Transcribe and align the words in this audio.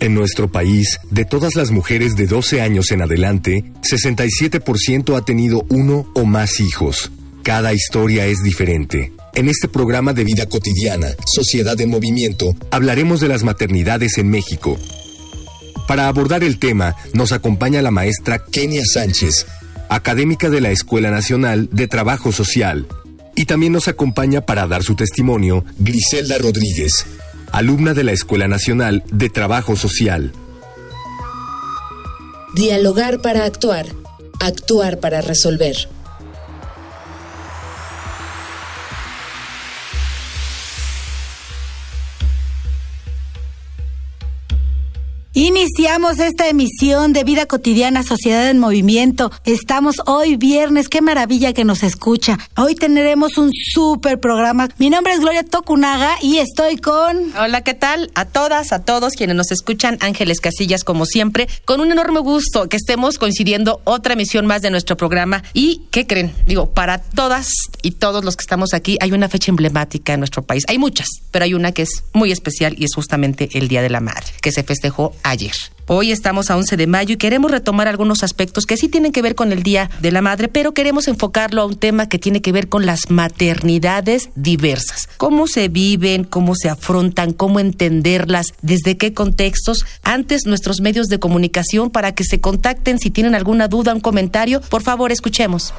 En 0.00 0.14
nuestro 0.14 0.50
país, 0.50 0.98
de 1.10 1.26
todas 1.26 1.54
las 1.56 1.70
mujeres 1.70 2.16
de 2.16 2.26
12 2.26 2.62
años 2.62 2.90
en 2.90 3.02
adelante, 3.02 3.64
67% 3.82 5.14
ha 5.14 5.24
tenido 5.26 5.66
uno 5.68 6.10
o 6.14 6.24
más 6.24 6.58
hijos. 6.58 7.12
Cada 7.42 7.74
historia 7.74 8.24
es 8.24 8.42
diferente. 8.42 9.12
En 9.34 9.50
este 9.50 9.68
programa 9.68 10.14
de 10.14 10.24
vida 10.24 10.46
cotidiana, 10.46 11.08
Sociedad 11.26 11.78
en 11.82 11.90
Movimiento, 11.90 12.46
hablaremos 12.70 13.20
de 13.20 13.28
las 13.28 13.44
maternidades 13.44 14.16
en 14.16 14.30
México. 14.30 14.78
Para 15.86 16.08
abordar 16.08 16.44
el 16.44 16.58
tema, 16.58 16.96
nos 17.12 17.32
acompaña 17.32 17.82
la 17.82 17.90
maestra 17.90 18.42
Kenia 18.42 18.84
Sánchez, 18.86 19.46
académica 19.90 20.48
de 20.48 20.62
la 20.62 20.70
Escuela 20.70 21.10
Nacional 21.10 21.68
de 21.72 21.88
Trabajo 21.88 22.32
Social. 22.32 22.86
Y 23.36 23.44
también 23.44 23.74
nos 23.74 23.86
acompaña 23.86 24.40
para 24.40 24.66
dar 24.66 24.82
su 24.82 24.94
testimonio 24.94 25.62
Griselda 25.78 26.38
Rodríguez, 26.38 27.04
alumna 27.52 27.94
de 27.94 28.04
la 28.04 28.12
Escuela 28.12 28.48
Nacional 28.48 29.02
de 29.10 29.30
Trabajo 29.30 29.76
Social. 29.76 30.32
Dialogar 32.54 33.20
para 33.20 33.44
actuar, 33.44 33.86
actuar 34.40 34.98
para 34.98 35.20
resolver. 35.20 35.76
Iniciamos 45.32 46.18
esta 46.18 46.48
emisión 46.48 47.12
de 47.12 47.22
Vida 47.22 47.46
Cotidiana 47.46 48.02
Sociedad 48.02 48.50
en 48.50 48.58
Movimiento. 48.58 49.30
Estamos 49.44 49.98
hoy 50.06 50.36
viernes, 50.36 50.88
qué 50.88 51.02
maravilla 51.02 51.52
que 51.52 51.62
nos 51.62 51.84
escucha. 51.84 52.36
Hoy 52.56 52.74
tendremos 52.74 53.38
un 53.38 53.52
súper 53.52 54.18
programa. 54.18 54.68
Mi 54.78 54.90
nombre 54.90 55.12
es 55.12 55.20
Gloria 55.20 55.44
Tokunaga 55.44 56.16
y 56.20 56.38
estoy 56.38 56.78
con... 56.78 57.32
Hola, 57.38 57.60
¿qué 57.60 57.74
tal? 57.74 58.10
A 58.16 58.24
todas, 58.24 58.72
a 58.72 58.80
todos 58.80 59.12
quienes 59.12 59.36
nos 59.36 59.52
escuchan, 59.52 59.98
Ángeles 60.00 60.40
Casillas 60.40 60.82
como 60.82 61.06
siempre, 61.06 61.48
con 61.64 61.80
un 61.80 61.92
enorme 61.92 62.18
gusto 62.18 62.68
que 62.68 62.76
estemos 62.76 63.16
coincidiendo 63.16 63.82
otra 63.84 64.14
emisión 64.14 64.46
más 64.46 64.62
de 64.62 64.70
nuestro 64.70 64.96
programa. 64.96 65.44
¿Y 65.54 65.82
qué 65.92 66.08
creen? 66.08 66.34
Digo, 66.48 66.70
para 66.70 66.98
todas 66.98 67.52
y 67.82 67.92
todos 67.92 68.24
los 68.24 68.34
que 68.34 68.42
estamos 68.42 68.74
aquí 68.74 68.98
hay 69.00 69.12
una 69.12 69.28
fecha 69.28 69.52
emblemática 69.52 70.12
en 70.12 70.18
nuestro 70.18 70.42
país. 70.42 70.64
Hay 70.66 70.78
muchas, 70.78 71.06
pero 71.30 71.44
hay 71.44 71.54
una 71.54 71.70
que 71.70 71.82
es 71.82 72.02
muy 72.14 72.32
especial 72.32 72.74
y 72.76 72.84
es 72.84 72.90
justamente 72.96 73.48
el 73.52 73.68
Día 73.68 73.80
de 73.80 73.90
la 73.90 74.00
Madre, 74.00 74.26
que 74.42 74.50
se 74.50 74.64
festejó 74.64 75.14
Hoy 75.86 76.10
estamos 76.10 76.50
a 76.50 76.56
11 76.56 76.76
de 76.76 76.86
mayo 76.88 77.14
y 77.14 77.16
queremos 77.16 77.52
retomar 77.52 77.86
algunos 77.86 78.24
aspectos 78.24 78.66
que 78.66 78.76
sí 78.76 78.88
tienen 78.88 79.12
que 79.12 79.22
ver 79.22 79.36
con 79.36 79.52
el 79.52 79.62
Día 79.62 79.88
de 80.00 80.10
la 80.10 80.22
Madre, 80.22 80.48
pero 80.48 80.74
queremos 80.74 81.06
enfocarlo 81.06 81.62
a 81.62 81.66
un 81.66 81.76
tema 81.76 82.08
que 82.08 82.18
tiene 82.18 82.42
que 82.42 82.50
ver 82.50 82.68
con 82.68 82.84
las 82.84 83.10
maternidades 83.10 84.30
diversas. 84.34 85.08
Cómo 85.18 85.46
se 85.46 85.68
viven, 85.68 86.24
cómo 86.24 86.56
se 86.56 86.68
afrontan, 86.68 87.32
cómo 87.32 87.60
entenderlas, 87.60 88.46
desde 88.62 88.96
qué 88.96 89.14
contextos. 89.14 89.84
Antes 90.02 90.46
nuestros 90.46 90.80
medios 90.80 91.06
de 91.06 91.20
comunicación 91.20 91.90
para 91.90 92.12
que 92.12 92.24
se 92.24 92.40
contacten 92.40 92.98
si 92.98 93.10
tienen 93.10 93.36
alguna 93.36 93.68
duda, 93.68 93.94
un 93.94 94.00
comentario, 94.00 94.60
por 94.62 94.82
favor 94.82 95.12
escuchemos. 95.12 95.72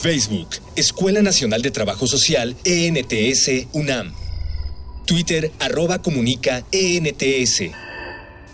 Facebook, 0.00 0.50
Escuela 0.76 1.20
Nacional 1.20 1.62
de 1.62 1.72
Trabajo 1.72 2.06
Social, 2.06 2.54
ENTS, 2.64 3.66
UNAM. 3.72 4.12
Twitter, 5.04 5.50
arroba 5.58 6.00
comunica, 6.00 6.64
ENTS. 6.70 7.62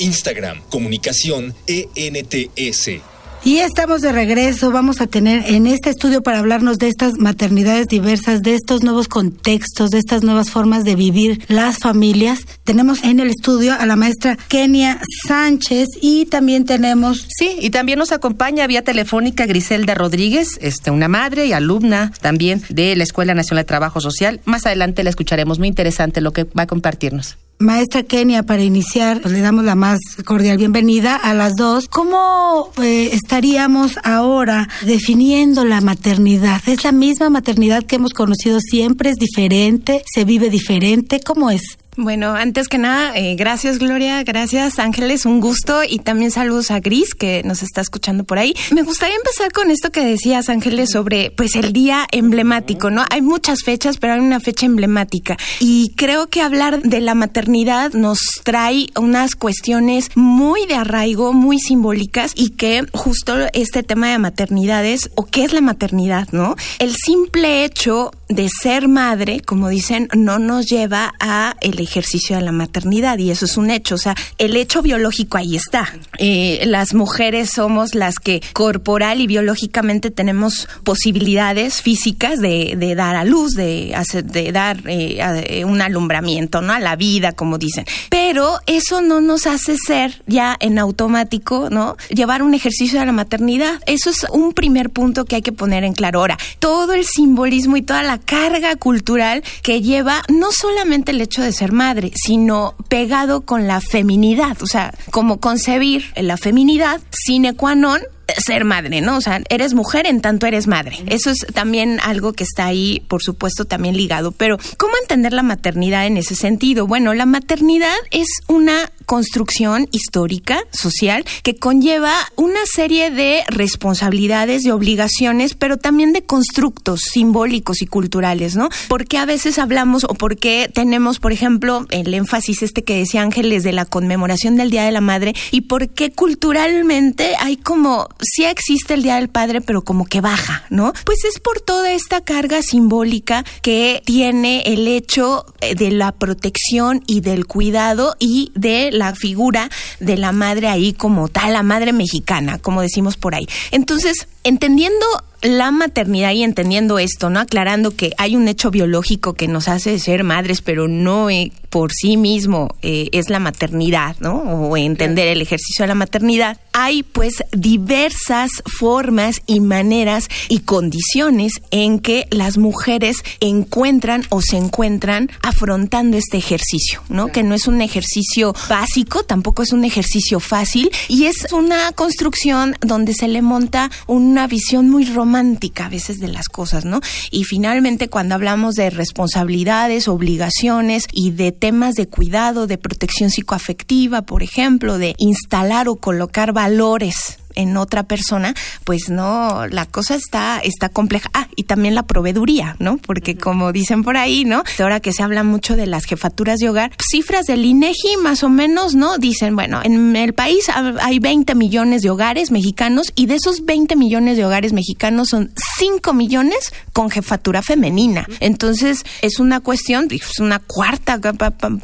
Instagram, 0.03 0.61
comunicación 0.69 1.55
ENTS. 1.67 3.03
Y 3.45 3.59
estamos 3.59 4.03
de 4.03 4.13
regreso. 4.13 4.71
Vamos 4.71 5.01
a 5.01 5.09
tener 5.09 5.45
en 5.53 5.67
este 5.67 5.91
estudio 5.91 6.23
para 6.23 6.39
hablarnos 6.39 6.79
de 6.79 6.87
estas 6.87 7.15
maternidades 7.19 7.89
diversas, 7.89 8.41
de 8.41 8.55
estos 8.55 8.85
nuevos 8.85 9.09
contextos, 9.09 9.91
de 9.91 9.99
estas 9.99 10.23
nuevas 10.23 10.51
formas 10.51 10.85
de 10.85 10.95
vivir 10.95 11.45
las 11.49 11.79
familias. 11.79 12.47
Tenemos 12.63 13.03
en 13.03 13.19
el 13.19 13.31
estudio 13.31 13.75
a 13.75 13.85
la 13.85 13.97
maestra 13.97 14.39
Kenia 14.47 15.01
Sánchez 15.27 15.89
y 16.01 16.27
también 16.27 16.67
tenemos. 16.67 17.27
Sí, 17.37 17.57
y 17.61 17.71
también 17.71 17.99
nos 17.99 18.13
acompaña 18.13 18.69
vía 18.69 18.83
telefónica 18.83 19.45
Griselda 19.45 19.97
Rodríguez, 19.97 20.59
este, 20.61 20.93
una 20.93 21.09
madre 21.09 21.47
y 21.47 21.53
alumna 21.53 22.13
también 22.21 22.63
de 22.69 22.95
la 22.95 23.03
Escuela 23.03 23.35
Nacional 23.35 23.65
de 23.65 23.69
Trabajo 23.69 24.01
Social. 24.01 24.41
Más 24.45 24.67
adelante 24.67 25.03
la 25.03 25.11
escucharemos. 25.11 25.59
Muy 25.59 25.67
interesante 25.67 26.21
lo 26.21 26.33
que 26.33 26.45
va 26.45 26.63
a 26.63 26.67
compartirnos. 26.69 27.39
Maestra 27.63 28.03
Kenia, 28.03 28.43
para 28.43 28.63
iniciar, 28.63 29.21
pues, 29.21 29.33
le 29.33 29.41
damos 29.41 29.65
la 29.65 29.75
más 29.75 29.99
cordial 30.25 30.59
bienvenida 30.59 31.17
a 31.17 31.33
las 31.35 31.55
dos. 31.55 31.89
¿Cómo 31.89 32.71
eh, 32.83 33.11
estaríamos 33.13 33.99
ahora 34.05 34.69
definiendo 34.83 35.65
la 35.65 35.81
maternidad? 35.81 36.61
¿Es 36.67 36.85
la 36.85 36.93
misma 36.93 37.31
maternidad 37.31 37.85
que 37.85 37.97
hemos 37.97 38.13
conocido 38.13 38.59
siempre? 38.61 39.11
¿Es 39.11 39.17
diferente? 39.17 40.05
¿Se 40.13 40.25
vive 40.25 40.51
diferente? 40.51 41.21
¿Cómo 41.21 41.51
es? 41.51 41.79
Bueno, 41.99 42.35
antes 42.35 42.69
que 42.69 42.79
nada, 42.79 43.15
eh, 43.15 43.35
gracias 43.37 43.79
Gloria, 43.79 44.23
gracias 44.23 44.79
Ángeles, 44.79 45.27
un 45.27 45.41
gusto 45.41 45.85
y 45.87 45.99
también 45.99 46.31
saludos 46.31 46.71
a 46.71 46.81
Gris 46.81 47.15
que 47.15 47.43
nos 47.45 47.63
está 47.63 47.83
escuchando 47.83 48.25
por 48.25 48.39
ahí. 48.39 48.55
Me 48.71 48.83
gustaría 48.83 49.15
empezar 49.15 49.53
con 49.53 49.71
esto 49.71 49.93
que 49.93 50.03
decías 50.03 50.49
Ángeles 50.49 50.89
sobre 50.91 51.31
pues 51.31 51.55
el 51.55 51.75
día 51.75 52.07
emblemático, 52.11 52.89
¿no? 52.89 53.05
Hay 53.11 53.21
muchas 53.21 53.59
fechas, 53.63 53.99
pero 53.99 54.15
hay 54.15 54.21
una 54.21 54.41
fecha 54.41 54.65
emblemática 54.65 55.37
y 55.61 55.93
creo 55.95 56.29
que 56.29 56.41
hablar 56.41 56.81
de 56.81 57.01
la 57.01 57.15
maternidad 57.15 57.93
nos 57.93 58.21
trae 58.43 58.87
unas 58.99 59.35
cuestiones 59.35 60.09
muy 60.15 60.65
de 60.65 60.77
arraigo, 60.77 61.35
muy 61.35 61.59
simbólicas 61.59 62.33
y 62.35 62.51
que 62.51 62.87
justo 62.95 63.35
este 63.53 63.83
tema 63.83 64.09
de 64.09 64.19
maternidades 64.19 65.11
o 65.15 65.27
qué 65.27 65.45
es 65.45 65.53
la 65.53 65.61
maternidad, 65.61 66.27
¿no? 66.33 66.57
El 66.79 66.97
simple 66.97 67.67
hecho 67.67 68.13
de 68.35 68.49
ser 68.49 68.89
madre, 68.89 69.41
como 69.41 69.69
dicen, 69.69 70.09
no 70.17 70.39
nos 70.39 70.67
lleva 70.67 71.13
a 71.21 71.57
el 71.61 71.81
ejercicio 71.81 72.37
de 72.37 72.43
la 72.43 72.53
maternidad 72.53 73.19
y 73.19 73.31
eso 73.31 73.45
es 73.45 73.57
un 73.57 73.71
hecho, 73.71 73.97
o 73.97 73.99
sea, 73.99 74.15
el 74.39 74.57
hecho 74.57 74.83
biológico 74.83 75.39
ahí 75.39 75.57
está. 75.57 75.93
Eh, 76.19 76.63
las 76.67 76.95
mujeres 76.95 77.51
somos 77.51 77.95
las 77.95 78.17
que 78.17 78.43
corporal 78.53 79.21
y 79.21 79.27
biológicamente 79.27 80.11
tenemos 80.11 80.69
posibilidades 80.85 81.83
físicas 81.83 82.41
de, 82.41 82.95
dar 82.97 83.17
a 83.17 83.25
luz, 83.25 83.55
de, 83.55 83.95
hacer, 83.95 84.25
de 84.25 84.53
dar 84.53 84.79
eh, 84.89 85.19
eh, 85.47 85.65
un 85.65 85.81
alumbramiento, 85.81 86.63
¿no? 86.63 86.73
A 86.73 86.81
la 86.81 86.97
vida, 86.97 87.33
como 87.33 87.59
dicen. 87.59 87.85
Pero 88.11 88.59
eso 88.67 89.01
no 89.01 89.21
nos 89.21 89.47
hace 89.47 89.77
ser 89.77 90.23
ya 90.27 90.57
en 90.61 90.79
automático, 90.79 91.71
¿no? 91.71 91.97
Llevar 92.11 92.43
un 92.43 92.55
ejercicio 92.55 93.01
de 93.01 93.07
la 93.07 93.13
maternidad. 93.13 93.81
Eso 93.87 94.11
es 94.11 94.27
un 94.31 94.53
primer 94.53 94.91
punto 94.91 95.25
que 95.25 95.37
hay 95.37 95.43
que 95.43 95.53
poner 95.53 95.85
en 95.85 95.93
claro. 95.93 96.21
Ahora, 96.21 96.39
todo 96.59 96.93
el 96.93 97.05
simbolismo 97.05 97.77
y 97.77 97.83
toda 97.83 98.03
la 98.03 98.19
carga 98.25 98.77
cultural 98.77 99.43
que 99.63 99.81
lleva 99.81 100.23
no 100.29 100.53
solamente 100.53 101.13
el 101.13 101.21
hecho 101.21 101.43
de 101.43 101.53
ser 101.53 101.73
madre, 101.73 102.13
sino 102.15 102.75
pegado 102.89 103.43
con 103.43 103.67
la 103.67 103.81
feminidad, 103.81 104.57
o 104.63 104.67
sea, 104.67 104.95
como 105.11 105.41
concebir 105.41 106.05
la 106.17 106.37
feminidad 106.37 107.01
sine 107.11 107.55
qua 107.55 107.75
non 107.75 108.01
ser 108.45 108.65
madre, 108.65 109.01
¿no? 109.01 109.17
O 109.17 109.21
sea, 109.21 109.43
eres 109.49 109.75
mujer 109.75 110.07
en 110.07 110.21
tanto 110.21 110.47
eres 110.47 110.67
madre. 110.67 110.99
Eso 111.07 111.31
es 111.31 111.39
también 111.53 111.99
algo 112.03 112.33
que 112.33 112.45
está 112.45 112.67
ahí, 112.67 113.05
por 113.09 113.23
supuesto, 113.23 113.65
también 113.65 113.97
ligado. 113.97 114.33
Pero, 114.33 114.59
¿cómo 114.77 114.93
entender 115.03 115.33
la 115.33 115.43
maternidad 115.43 116.07
en 116.07 116.17
ese 116.17 116.35
sentido? 116.35 116.87
Bueno, 116.87 117.15
la 117.15 117.27
maternidad 117.27 117.95
es 118.11 118.29
una 118.49 118.91
construcción 119.07 119.89
histórica, 119.93 120.61
social, 120.73 121.25
que 121.43 121.57
conlleva 121.57 122.15
una 122.37 122.61
serie 122.73 123.11
de 123.11 123.43
responsabilidades, 123.49 124.63
de 124.63 124.73
obligaciones, 124.73 125.55
pero 125.55 125.77
también 125.77 126.13
de 126.13 126.23
constructos 126.23 127.01
simbólicos 127.13 127.83
y 127.83 127.87
culturales, 127.87 128.57
¿no? 128.57 128.69
Porque 128.89 129.19
a 129.19 129.27
veces 129.27 129.59
hablamos 129.59 130.05
o 130.05 130.15
porque 130.15 130.71
tenemos, 130.73 131.19
por 131.19 131.33
ejemplo, 131.33 131.87
el 131.91 132.15
énfasis 132.15 132.63
este 132.63 132.85
que 132.85 132.97
decía 132.97 133.23
Ángeles 133.23 133.63
de 133.65 133.73
la 133.73 133.85
conmemoración 133.85 134.57
del 134.57 134.71
Día 134.71 134.85
de 134.85 134.93
la 134.93 135.01
Madre 135.01 135.35
y 135.51 135.63
por 135.63 135.89
qué 135.91 136.13
culturalmente 136.13 137.35
hay 137.39 137.57
como 137.57 138.09
sí 138.23 138.45
existe 138.45 138.95
el 138.95 139.03
Día 139.03 139.17
del 139.17 139.29
Padre, 139.29 139.61
pero 139.61 139.83
como 139.83 140.07
que 140.07 140.21
baja, 140.21 140.65
¿no? 140.71 140.93
Pues 141.05 141.25
es 141.25 141.41
por 141.41 141.61
toda 141.61 141.93
esta 141.93 142.23
carga 142.23 142.63
simbólica 142.63 143.45
que 143.63 144.03
tiene 144.05 144.63
el 144.67 144.89
hecho 144.89 145.47
eh, 145.61 145.75
de 145.75 145.91
la 145.91 146.13
protección 146.13 147.03
y 147.07 147.21
del 147.21 147.47
cuidado 147.47 148.15
y 148.19 148.53
de 148.55 148.91
la 148.93 149.15
figura 149.15 149.71
de 150.01 150.17
la 150.17 150.33
madre 150.33 150.69
ahí 150.69 150.93
como 150.93 151.29
tal, 151.29 151.53
la 151.53 151.63
madre 151.63 151.93
mexicana, 151.93 152.59
como 152.59 152.83
decimos 152.83 153.17
por 153.17 153.35
ahí. 153.35 153.47
Entonces, 153.71 154.29
entendiendo 154.45 155.07
la 155.43 155.73
maternidad 155.73 156.33
y 156.33 156.45
entendiendo 156.45 156.99
esto, 156.99 157.29
¿no? 157.29 157.41
Aclarando 157.41 157.97
que 157.97 158.13
hay 158.17 158.37
un 158.37 158.47
hecho 158.49 158.71
biológico 158.71 159.35
que 159.35 159.49
nos 159.49 159.69
hace 159.69 159.99
ser 159.99 160.23
madres, 160.23 160.63
pero 160.63 160.87
no 160.87 161.31
eh, 161.31 161.51
por 161.69 161.91
sí 161.93 162.17
mismo 162.17 162.69
eh, 162.83 163.09
es 163.13 163.29
la 163.29 163.41
maternidad, 163.41 164.17
¿no? 164.21 164.37
O 164.37 164.77
entender 164.77 165.27
el 165.29 165.41
ejercicio 165.41 165.83
de 165.83 165.89
la 165.89 165.95
maternidad. 165.95 166.61
Hay 166.73 167.03
pues 167.03 167.43
diversas 167.51 168.51
formas 168.79 169.43
y 169.47 169.61
maneras 169.61 170.29
y 170.49 170.61
condiciones 170.61 171.55
en 171.71 171.99
que 171.99 172.29
las 172.31 172.57
mujeres 172.57 173.25
encuentran 173.41 174.25
o 174.29 174.43
se 174.43 174.59
encuentran 174.59 175.31
afrontando 175.43 176.17
este 176.17 176.37
ejercicio, 176.37 177.03
¿no? 177.09 177.29
Que 177.29 177.43
no 177.43 177.55
es 177.55 177.67
un 177.67 177.81
ejercicio 177.81 178.55
básico, 178.69 179.25
tampoco 179.25 179.63
es 179.63 179.73
un 179.73 179.85
ejercicio 179.85 180.39
fácil 180.41 180.91
y 181.09 181.25
es 181.25 181.53
una 181.53 181.91
construcción 181.93 182.77
donde 182.81 183.15
se 183.15 183.29
le 183.29 183.43
monta 183.43 183.91
una 184.33 184.47
visión 184.47 184.89
muy 184.89 185.05
romántica 185.05 185.87
a 185.87 185.89
veces 185.91 186.19
de 186.19 186.29
las 186.29 186.49
cosas, 186.49 186.87
¿no? 186.87 187.01
Y 187.31 187.45
finalmente 187.45 188.09
cuando 188.09 188.35
hablamos 188.35 188.75
de 188.75 188.89
responsabilidades, 188.89 190.09
obligaciones 190.09 191.07
y 191.13 191.33
de 191.33 191.53
temas 191.53 191.95
de 191.95 192.09
cuidado, 192.09 192.67
de 192.67 192.79
protección 192.79 193.31
psicoafectiva, 193.31 194.23
por 194.23 194.43
ejemplo, 194.43 194.97
de 194.97 195.15
instalar 195.19 195.89
o 195.89 195.97
colocar 195.97 196.53
valores 196.55 197.39
en 197.55 197.77
otra 197.77 198.03
persona, 198.03 198.55
pues 198.85 199.09
no, 199.09 199.67
la 199.69 199.87
cosa 199.87 200.15
está, 200.15 200.59
está 200.59 200.89
compleja. 200.89 201.31
Ah, 201.35 201.49
y 201.57 201.65
también 201.65 201.95
la 201.95 202.05
proveeduría, 202.05 202.77
¿no? 202.79 202.99
Porque 202.99 203.37
como 203.37 203.73
dicen 203.73 204.03
por 204.03 204.17
ahí, 204.17 204.45
¿no? 204.45 204.63
Ahora 204.79 205.01
que 205.01 205.13
se 205.13 205.23
habla 205.23 205.43
mucho 205.45 205.77
de 205.77 205.87
las 205.87 206.05
jefaturas 206.05 206.59
de 206.59 206.69
hogar, 206.69 206.93
cifras 207.11 207.47
del 207.47 207.65
INEGI 207.65 208.17
más 208.23 208.43
o 208.43 208.49
menos, 208.49 208.95
¿no? 208.95 209.19
Dicen, 209.19 209.55
bueno, 209.55 209.81
en 209.83 210.17
el 210.17 210.35
país 210.35 210.67
hay 211.01 211.19
20 211.19 211.55
millones 211.55 212.03
de 212.03 212.11
hogares 212.11 212.51
mexicanos 212.51 213.13
y 213.15 213.27
de 213.27 213.37
esos 213.37 213.65
20 213.65 213.97
millones 213.97 214.37
de 214.37 214.45
hogares 214.45 214.73
mexicanos 214.73 215.29
son 215.29 215.53
5 215.79 216.13
millones 216.13 216.73
con 216.93 217.11
jefatura 217.11 217.63
femenina. 217.63 218.27
Entonces, 218.41 219.05
es 219.23 219.39
una 219.39 219.61
cuestión, 219.61 220.09
es 220.11 220.39
una 220.39 220.59
cuarta, 220.59 221.21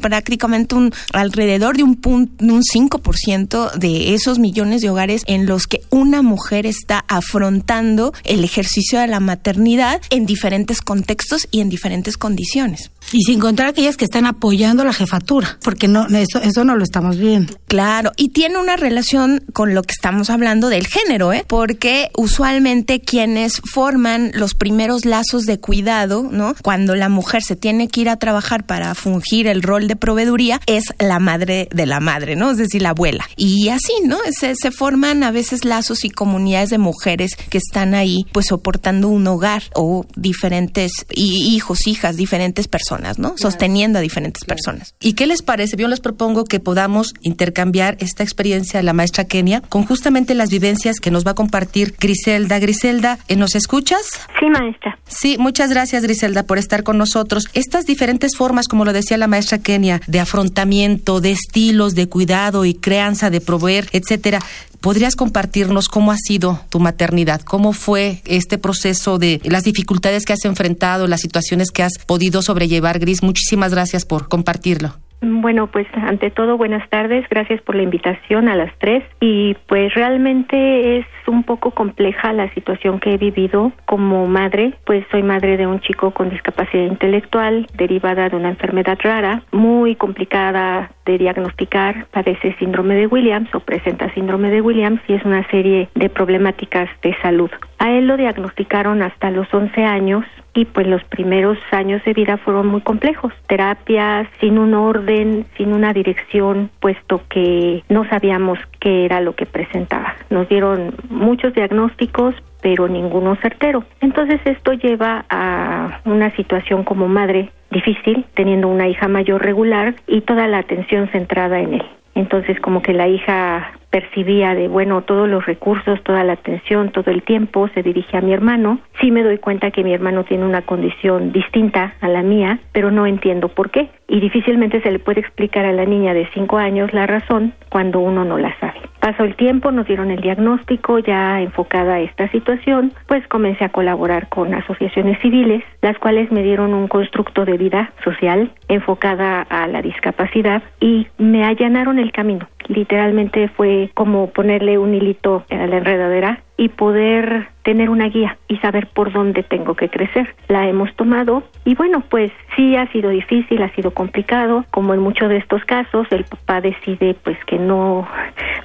prácticamente 0.01 0.75
un 0.75 0.93
alrededor 1.13 1.77
de 1.77 1.83
un 1.83 1.95
punto, 1.95 2.43
un 2.43 2.61
5% 2.61 3.73
de 3.73 4.13
esos 4.13 4.39
millones 4.39 4.81
de 4.81 4.89
hogares 4.89 5.23
en 5.27 5.45
los 5.45 5.58
que 5.67 5.81
una 5.89 6.21
mujer 6.21 6.65
está 6.65 7.05
afrontando 7.07 8.13
el 8.23 8.43
ejercicio 8.43 8.99
de 8.99 9.07
la 9.07 9.19
maternidad 9.19 10.01
en 10.09 10.25
diferentes 10.25 10.81
contextos 10.81 11.47
y 11.51 11.61
en 11.61 11.69
diferentes 11.69 12.17
condiciones. 12.17 12.91
Y 13.11 13.23
sin 13.23 13.39
contar 13.39 13.67
aquellas 13.67 13.97
que 13.97 14.05
están 14.05 14.25
apoyando 14.25 14.83
la 14.83 14.93
jefatura, 14.93 15.57
porque 15.63 15.87
no 15.87 16.05
eso, 16.07 16.39
eso 16.41 16.63
no 16.63 16.75
lo 16.75 16.83
estamos 16.83 17.17
viendo. 17.17 17.53
Claro, 17.67 18.11
y 18.17 18.29
tiene 18.29 18.57
una 18.57 18.77
relación 18.77 19.43
con 19.53 19.73
lo 19.73 19.81
que 19.81 19.93
estamos 19.93 20.29
hablando 20.29 20.69
del 20.69 20.85
género, 20.85 21.33
¿eh? 21.33 21.43
Porque 21.47 22.11
usualmente 22.15 23.01
quienes 23.01 23.61
forman 23.73 24.31
los 24.35 24.53
primeros 24.53 25.05
lazos 25.05 25.45
de 25.45 25.59
cuidado, 25.59 26.29
¿no? 26.31 26.55
Cuando 26.61 26.95
la 26.95 27.09
mujer 27.09 27.41
se 27.41 27.55
tiene 27.55 27.87
que 27.87 28.01
ir 28.01 28.09
a 28.09 28.17
trabajar 28.17 28.65
para 28.67 28.93
fungir 28.93 29.47
el 29.47 29.63
rol 29.63 29.87
de 29.87 29.95
proveeduría, 29.95 30.61
es 30.67 30.83
la 30.99 31.19
madre 31.19 31.67
de 31.71 31.85
la 31.87 31.99
madre, 31.99 32.35
¿no? 32.35 32.51
Es 32.51 32.57
decir, 32.57 32.83
la 32.83 32.89
abuela. 32.89 33.27
Y 33.37 33.69
así, 33.69 33.93
¿no? 34.05 34.17
Se, 34.39 34.53
se 34.55 34.69
forman 34.69 35.23
a 35.23 35.31
veces 35.31 35.48
lazos 35.65 36.05
y 36.05 36.09
comunidades 36.09 36.69
de 36.69 36.77
mujeres 36.77 37.35
que 37.35 37.57
están 37.57 37.93
ahí, 37.93 38.25
pues 38.31 38.47
soportando 38.47 39.09
un 39.09 39.27
hogar 39.27 39.63
o 39.75 40.05
diferentes 40.15 40.91
hijos, 41.11 41.87
hijas, 41.87 42.17
diferentes 42.17 42.67
personas. 42.67 43.19
¿no? 43.19 43.35
Sosteniendo 43.37 43.99
a 43.99 44.01
diferentes 44.01 44.43
personas. 44.45 44.93
¿Y 44.99 45.13
qué 45.13 45.27
les 45.27 45.41
parece? 45.41 45.77
Yo 45.77 45.87
les 45.87 45.99
propongo 45.99 46.45
que 46.45 46.59
podamos 46.59 47.13
intercambiar 47.21 47.97
esta 47.99 48.23
experiencia 48.23 48.79
de 48.79 48.83
la 48.83 48.93
maestra 48.93 49.25
Kenia 49.25 49.61
con 49.61 49.85
justamente 49.85 50.33
las 50.33 50.49
vivencias 50.49 50.99
que 50.99 51.11
nos 51.11 51.25
va 51.25 51.31
a 51.31 51.35
compartir 51.35 51.95
Griselda. 51.99 52.59
Griselda, 52.59 53.19
¿eh, 53.27 53.35
¿nos 53.35 53.55
escuchas? 53.55 54.01
Sí, 54.39 54.45
maestra. 54.47 54.97
Sí, 55.07 55.37
muchas 55.39 55.69
gracias, 55.69 56.03
Griselda, 56.03 56.43
por 56.43 56.57
estar 56.57 56.83
con 56.83 56.97
nosotros. 56.97 57.47
Estas 57.53 57.85
diferentes 57.85 58.35
formas, 58.35 58.67
como 58.67 58.85
lo 58.85 58.93
decía 58.93 59.17
la 59.17 59.27
maestra 59.27 59.59
Kenia, 59.59 60.01
de 60.07 60.19
afrontamiento, 60.19 61.21
de 61.21 61.31
estilos, 61.31 61.95
de 61.95 62.07
cuidado 62.07 62.65
y 62.65 62.73
crianza, 62.73 63.29
de 63.29 63.41
proveer, 63.41 63.87
etcétera, 63.91 64.39
¿Podrías 64.81 65.17
compartirnos 65.17 65.89
cómo 65.89 66.11
ha 66.11 66.15
sido 66.15 66.59
tu 66.69 66.79
maternidad? 66.79 67.41
¿Cómo 67.41 67.73
fue 67.73 68.21
este 68.25 68.57
proceso 68.57 69.19
de 69.19 69.41
las 69.43 69.63
dificultades 69.65 70.25
que 70.25 70.33
has 70.33 70.45
enfrentado, 70.45 71.07
las 71.07 71.19
situaciones 71.19 71.71
que 71.71 71.83
has 71.83 71.97
podido 72.05 72.41
sobrellevar, 72.41 72.99
Gris? 72.99 73.21
Muchísimas 73.21 73.73
gracias 73.73 74.05
por 74.05 74.29
compartirlo. 74.29 74.93
Bueno, 75.21 75.67
pues 75.67 75.85
ante 75.93 76.31
todo, 76.31 76.57
buenas 76.57 76.89
tardes. 76.89 77.27
Gracias 77.29 77.61
por 77.63 77.75
la 77.75 77.83
invitación 77.83 78.47
a 78.47 78.55
las 78.55 78.71
tres. 78.79 79.03
Y 79.19 79.55
pues 79.67 79.93
realmente 79.93 80.99
es 80.99 81.05
un 81.31 81.43
poco 81.43 81.71
compleja 81.71 82.33
la 82.33 82.53
situación 82.53 82.99
que 82.99 83.13
he 83.13 83.17
vivido 83.17 83.71
como 83.85 84.27
madre. 84.27 84.73
Pues 84.85 85.05
soy 85.11 85.23
madre 85.23 85.57
de 85.57 85.67
un 85.67 85.79
chico 85.79 86.11
con 86.11 86.29
discapacidad 86.29 86.85
intelectual 86.85 87.67
derivada 87.75 88.29
de 88.29 88.35
una 88.35 88.49
enfermedad 88.49 88.97
rara, 89.01 89.43
muy 89.51 89.95
complicada 89.95 90.91
de 91.05 91.17
diagnosticar. 91.17 92.07
Padece 92.11 92.55
síndrome 92.59 92.95
de 92.95 93.07
Williams 93.07 93.53
o 93.53 93.59
presenta 93.59 94.13
síndrome 94.13 94.51
de 94.51 94.61
Williams 94.61 95.01
y 95.07 95.13
es 95.13 95.23
una 95.25 95.47
serie 95.49 95.89
de 95.95 96.09
problemáticas 96.09 96.89
de 97.01 97.15
salud. 97.21 97.49
A 97.79 97.91
él 97.91 98.07
lo 98.07 98.17
diagnosticaron 98.17 99.01
hasta 99.01 99.31
los 99.31 99.51
11 99.53 99.83
años 99.83 100.25
y 100.53 100.65
pues 100.65 100.87
los 100.87 101.03
primeros 101.05 101.57
años 101.71 102.03
de 102.03 102.13
vida 102.13 102.37
fueron 102.37 102.67
muy 102.67 102.81
complejos. 102.81 103.31
Terapias 103.47 104.27
sin 104.39 104.57
un 104.57 104.73
orden, 104.73 105.45
sin 105.55 105.73
una 105.73 105.93
dirección, 105.93 106.69
puesto 106.79 107.21
que 107.29 107.83
no 107.87 108.07
sabíamos 108.09 108.59
qué 108.79 109.05
era 109.05 109.21
lo 109.21 109.35
que 109.35 109.45
presentaba. 109.45 110.15
Nos 110.29 110.49
dieron 110.49 110.93
muchos 111.19 111.53
diagnósticos, 111.53 112.35
pero 112.61 112.87
ninguno 112.87 113.35
certero. 113.35 113.83
Entonces 114.01 114.41
esto 114.45 114.73
lleva 114.73 115.25
a 115.29 116.01
una 116.05 116.31
situación 116.35 116.83
como 116.83 117.07
madre 117.07 117.51
difícil, 117.71 118.25
teniendo 118.33 118.67
una 118.67 118.87
hija 118.87 119.07
mayor 119.07 119.43
regular 119.43 119.95
y 120.07 120.21
toda 120.21 120.47
la 120.47 120.59
atención 120.59 121.07
centrada 121.09 121.59
en 121.59 121.75
él. 121.75 121.83
Entonces 122.15 122.59
como 122.59 122.81
que 122.81 122.93
la 122.93 123.07
hija 123.07 123.71
percibía 123.89 124.55
de, 124.55 124.67
bueno, 124.67 125.01
todos 125.01 125.27
los 125.27 125.45
recursos, 125.45 126.01
toda 126.03 126.23
la 126.23 126.33
atención, 126.33 126.91
todo 126.91 127.11
el 127.11 127.23
tiempo 127.23 127.67
se 127.73 127.83
dirige 127.83 128.17
a 128.17 128.21
mi 128.21 128.33
hermano. 128.33 128.79
Sí 129.01 129.11
me 129.11 129.23
doy 129.23 129.37
cuenta 129.37 129.71
que 129.71 129.83
mi 129.83 129.93
hermano 129.93 130.23
tiene 130.23 130.45
una 130.45 130.61
condición 130.61 131.31
distinta 131.31 131.95
a 132.01 132.07
la 132.07 132.21
mía, 132.21 132.59
pero 132.71 132.91
no 132.91 133.05
entiendo 133.05 133.49
por 133.49 133.71
qué. 133.71 133.89
Y 134.07 134.19
difícilmente 134.19 134.81
se 134.81 134.91
le 134.91 134.99
puede 134.99 135.21
explicar 135.21 135.65
a 135.65 135.71
la 135.71 135.85
niña 135.85 136.13
de 136.13 136.27
cinco 136.33 136.57
años 136.57 136.93
la 136.93 137.07
razón 137.07 137.53
cuando 137.69 137.99
uno 137.99 138.25
no 138.25 138.37
la 138.37 138.57
sabe. 138.59 138.79
Pasó 138.99 139.23
el 139.23 139.35
tiempo, 139.35 139.71
nos 139.71 139.87
dieron 139.87 140.11
el 140.11 140.19
diagnóstico, 140.19 140.99
ya 140.99 141.41
enfocada 141.41 141.95
a 141.95 141.99
esta 142.01 142.29
situación, 142.31 142.91
pues 143.07 143.25
comencé 143.27 143.63
a 143.63 143.69
colaborar 143.69 144.27
con 144.27 144.53
asociaciones 144.53 145.19
civiles, 145.21 145.63
las 145.81 145.97
cuales 145.99 146.31
me 146.31 146.43
dieron 146.43 146.73
un 146.73 146.87
constructo 146.87 147.45
de 147.45 147.57
vida 147.57 147.91
social 148.03 148.51
enfocada 148.67 149.41
a 149.41 149.67
la 149.67 149.81
discapacidad 149.81 150.63
y 150.81 151.07
me 151.17 151.45
allanaron 151.45 151.97
el 151.97 152.11
camino. 152.11 152.47
Literalmente 152.69 153.49
fue 153.49 153.89
como 153.95 154.29
ponerle 154.29 154.77
un 154.77 154.93
hilito 154.93 155.43
a 155.49 155.67
la 155.67 155.77
enredadera 155.77 156.43
y 156.55 156.69
poder 156.69 157.49
tener 157.63 157.89
una 157.89 158.09
guía 158.09 158.37
y 158.47 158.57
saber 158.57 158.87
por 158.87 159.11
dónde 159.11 159.43
tengo 159.43 159.75
que 159.75 159.89
crecer. 159.89 160.35
La 160.47 160.67
hemos 160.67 160.93
tomado 160.95 161.43
y 161.65 161.75
bueno, 161.75 162.03
pues 162.09 162.31
sí 162.55 162.75
ha 162.75 162.91
sido 162.91 163.09
difícil, 163.09 163.61
ha 163.61 163.73
sido 163.75 163.91
complicado, 163.91 164.65
como 164.71 164.93
en 164.93 165.01
muchos 165.01 165.29
de 165.29 165.37
estos 165.37 165.63
casos 165.65 166.07
el 166.11 166.25
papá 166.25 166.61
decide 166.61 167.15
pues 167.23 167.37
que 167.45 167.57
no 167.57 168.07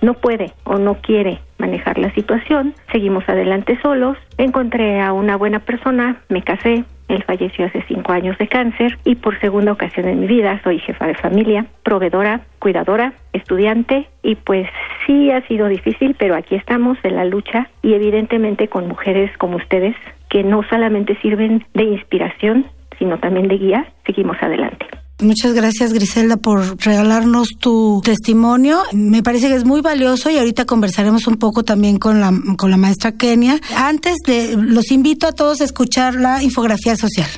no 0.03 0.15
puede 0.15 0.53
o 0.65 0.79
no 0.79 0.95
quiere 0.97 1.41
manejar 1.59 1.99
la 1.99 2.13
situación. 2.13 2.75
Seguimos 2.93 3.29
adelante 3.29 3.79
solos. 3.81 4.19
Encontré 4.39 5.01
a 5.01 5.13
una 5.13 5.37
buena 5.37 5.61
persona, 5.61 6.21
me 6.29 6.43
casé, 6.43 6.85
él 7.09 7.23
falleció 7.25 7.67
hace 7.67 7.85
cinco 7.87 8.13
años 8.13 8.37
de 8.39 8.49
cáncer 8.49 8.99
y 9.05 9.17
por 9.17 9.39
segunda 9.41 9.73
ocasión 9.73 10.09
en 10.09 10.21
mi 10.21 10.27
vida 10.27 10.61
soy 10.65 10.79
jefa 10.79 11.07
de 11.07 11.15
familia, 11.15 11.67
proveedora, 11.83 12.41
cuidadora, 12.59 13.13
estudiante 13.33 14.09
y 14.23 14.37
pues 14.37 14.67
sí 15.07 15.31
ha 15.31 15.47
sido 15.47 15.69
difícil, 15.69 16.17
pero 16.19 16.35
aquí 16.35 16.55
estamos 16.55 16.97
en 17.03 17.17
la 17.17 17.25
lucha 17.25 17.69
y 17.83 17.93
evidentemente 17.95 18.69
con 18.69 18.84
mujeres 18.85 19.31
como 19.39 19.57
ustedes 19.57 19.95
que 20.31 20.43
no 20.43 20.63
solamente 20.69 21.17
sirven 21.21 21.65
de 21.75 21.85
inspiración, 21.85 22.67
sino 22.99 23.19
también 23.19 23.49
de 23.49 23.59
guía, 23.59 23.93
seguimos 24.07 24.37
adelante. 24.41 24.87
Muchas 25.21 25.55
gracias 25.55 25.93
Griselda 25.93 26.37
por 26.37 26.85
regalarnos 26.85 27.49
tu 27.61 28.03
testimonio. 28.05 28.83
Me 28.93 29.23
parece 29.23 29.49
que 29.49 29.55
es 29.55 29.65
muy 29.65 29.81
valioso 29.81 30.29
y 30.29 30.39
ahorita 30.39 30.65
conversaremos 30.65 31.27
un 31.29 31.37
poco 31.37 31.63
también 31.63 31.99
con 31.99 32.21
la, 32.21 32.33
con 32.57 32.71
la 32.71 32.77
maestra 32.77 33.13
Kenia. 33.13 33.61
Antes 33.77 34.17
de, 34.27 34.57
los 34.57 34.91
invito 34.91 35.29
a 35.29 35.33
todos 35.33 35.61
a 35.61 35.65
escuchar 35.65 36.15
la 36.17 36.43
infografía 36.43 36.97
social. 36.97 37.29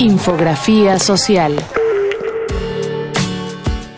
Infografía 0.00 0.98
social. 0.98 1.54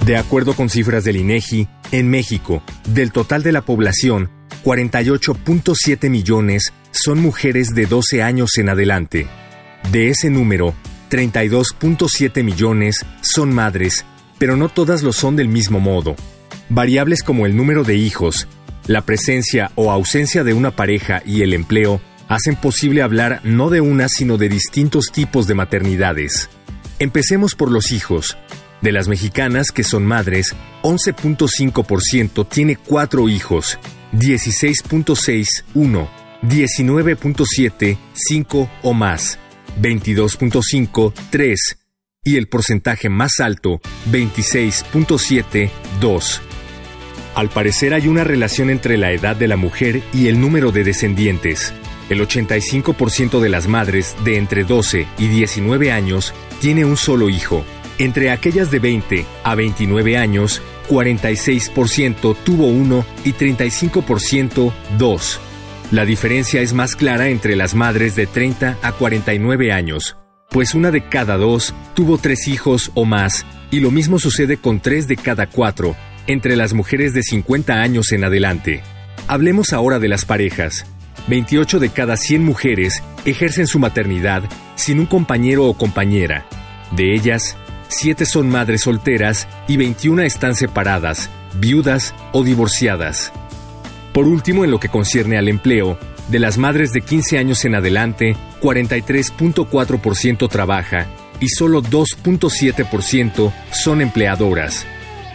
De 0.04 0.16
acuerdo 0.16 0.54
con 0.54 0.68
cifras 0.68 1.04
del 1.04 1.16
INEGI, 1.16 1.66
en 1.92 2.10
México, 2.10 2.62
del 2.86 3.12
total 3.12 3.42
de 3.42 3.52
la 3.52 3.62
población, 3.62 4.30
48.7 4.64 6.10
millones 6.10 6.72
son 6.90 7.20
mujeres 7.20 7.74
de 7.74 7.86
12 7.86 8.22
años 8.22 8.58
en 8.58 8.68
adelante. 8.68 9.26
De 9.90 10.10
ese 10.10 10.28
número, 10.30 10.74
32.7 11.10 12.42
millones 12.42 13.06
son 13.22 13.54
madres, 13.54 14.04
pero 14.38 14.56
no 14.56 14.68
todas 14.68 15.02
lo 15.02 15.12
son 15.12 15.36
del 15.36 15.48
mismo 15.48 15.80
modo. 15.80 16.16
Variables 16.68 17.22
como 17.22 17.46
el 17.46 17.56
número 17.56 17.84
de 17.84 17.96
hijos, 17.96 18.48
La 18.86 19.02
presencia 19.02 19.70
o 19.74 19.92
ausencia 19.92 20.44
de 20.44 20.54
una 20.54 20.70
pareja 20.70 21.22
y 21.26 21.42
el 21.42 21.52
empleo 21.52 22.00
hacen 22.26 22.56
posible 22.56 23.02
hablar 23.02 23.40
no 23.44 23.68
de 23.68 23.82
una, 23.82 24.08
sino 24.08 24.38
de 24.38 24.48
distintos 24.48 25.12
tipos 25.12 25.46
de 25.46 25.54
maternidades. 25.54 26.48
Empecemos 26.98 27.54
por 27.54 27.70
los 27.70 27.92
hijos. 27.92 28.38
De 28.80 28.92
las 28.92 29.08
mexicanas 29.08 29.72
que 29.72 29.82
son 29.82 30.06
madres, 30.06 30.54
11.5% 30.82 32.48
tiene 32.48 32.76
cuatro 32.76 33.28
hijos, 33.28 33.78
16.6 34.12 35.64
1, 35.74 36.08
19.7 36.42 37.98
5 38.12 38.70
o 38.82 38.92
más, 38.94 39.38
22.5 39.80 41.12
3 41.30 41.78
y 42.24 42.36
el 42.36 42.48
porcentaje 42.48 43.08
más 43.08 43.40
alto, 43.40 43.80
26.7 44.10 45.70
2. 46.00 46.42
Al 47.34 47.48
parecer 47.48 47.94
hay 47.94 48.08
una 48.08 48.24
relación 48.24 48.70
entre 48.70 48.96
la 48.96 49.12
edad 49.12 49.36
de 49.36 49.48
la 49.48 49.56
mujer 49.56 50.02
y 50.12 50.28
el 50.28 50.40
número 50.40 50.72
de 50.72 50.84
descendientes. 50.84 51.72
El 52.08 52.20
85% 52.20 53.40
de 53.40 53.48
las 53.48 53.68
madres 53.68 54.16
de 54.24 54.38
entre 54.38 54.64
12 54.64 55.06
y 55.18 55.28
19 55.28 55.92
años 55.92 56.34
tiene 56.60 56.84
un 56.84 56.96
solo 56.96 57.28
hijo. 57.28 57.64
Entre 57.98 58.30
aquellas 58.30 58.70
de 58.70 58.78
20 58.78 59.26
a 59.42 59.54
29 59.56 60.16
años, 60.16 60.62
46% 60.88 62.36
tuvo 62.44 62.66
uno 62.66 63.04
y 63.24 63.32
35% 63.32 64.72
dos. 64.96 65.40
La 65.90 66.04
diferencia 66.04 66.60
es 66.60 66.74
más 66.74 66.94
clara 66.94 67.28
entre 67.28 67.56
las 67.56 67.74
madres 67.74 68.14
de 68.14 68.26
30 68.26 68.78
a 68.82 68.92
49 68.92 69.72
años, 69.72 70.16
pues 70.50 70.74
una 70.74 70.90
de 70.90 71.08
cada 71.08 71.36
dos 71.36 71.74
tuvo 71.94 72.18
tres 72.18 72.46
hijos 72.46 72.92
o 72.94 73.04
más, 73.04 73.44
y 73.70 73.80
lo 73.80 73.90
mismo 73.90 74.18
sucede 74.18 74.58
con 74.58 74.80
tres 74.80 75.08
de 75.08 75.16
cada 75.16 75.48
cuatro, 75.48 75.96
entre 76.26 76.56
las 76.56 76.74
mujeres 76.74 77.14
de 77.14 77.22
50 77.22 77.74
años 77.74 78.12
en 78.12 78.24
adelante. 78.24 78.82
Hablemos 79.26 79.72
ahora 79.72 79.98
de 79.98 80.08
las 80.08 80.24
parejas. 80.24 80.86
28 81.26 81.80
de 81.80 81.90
cada 81.90 82.16
100 82.16 82.44
mujeres 82.44 83.02
ejercen 83.24 83.66
su 83.66 83.78
maternidad 83.78 84.42
sin 84.76 85.00
un 85.00 85.06
compañero 85.06 85.66
o 85.66 85.76
compañera. 85.76 86.46
De 86.92 87.14
ellas, 87.14 87.56
7 87.88 88.26
son 88.26 88.48
madres 88.48 88.82
solteras 88.82 89.48
y 89.66 89.76
21 89.76 90.22
están 90.22 90.54
separadas, 90.54 91.30
viudas 91.54 92.14
o 92.32 92.44
divorciadas. 92.44 93.32
Por 94.12 94.26
último, 94.26 94.64
en 94.64 94.70
lo 94.70 94.80
que 94.80 94.88
concierne 94.88 95.38
al 95.38 95.48
empleo, 95.48 95.98
de 96.28 96.38
las 96.38 96.58
madres 96.58 96.92
de 96.92 97.00
15 97.00 97.38
años 97.38 97.64
en 97.64 97.74
adelante, 97.74 98.36
43.4% 98.60 100.48
trabaja 100.48 101.06
y 101.40 101.48
solo 101.48 101.82
2.7% 101.82 103.52
son 103.70 104.00
empleadoras. 104.02 104.86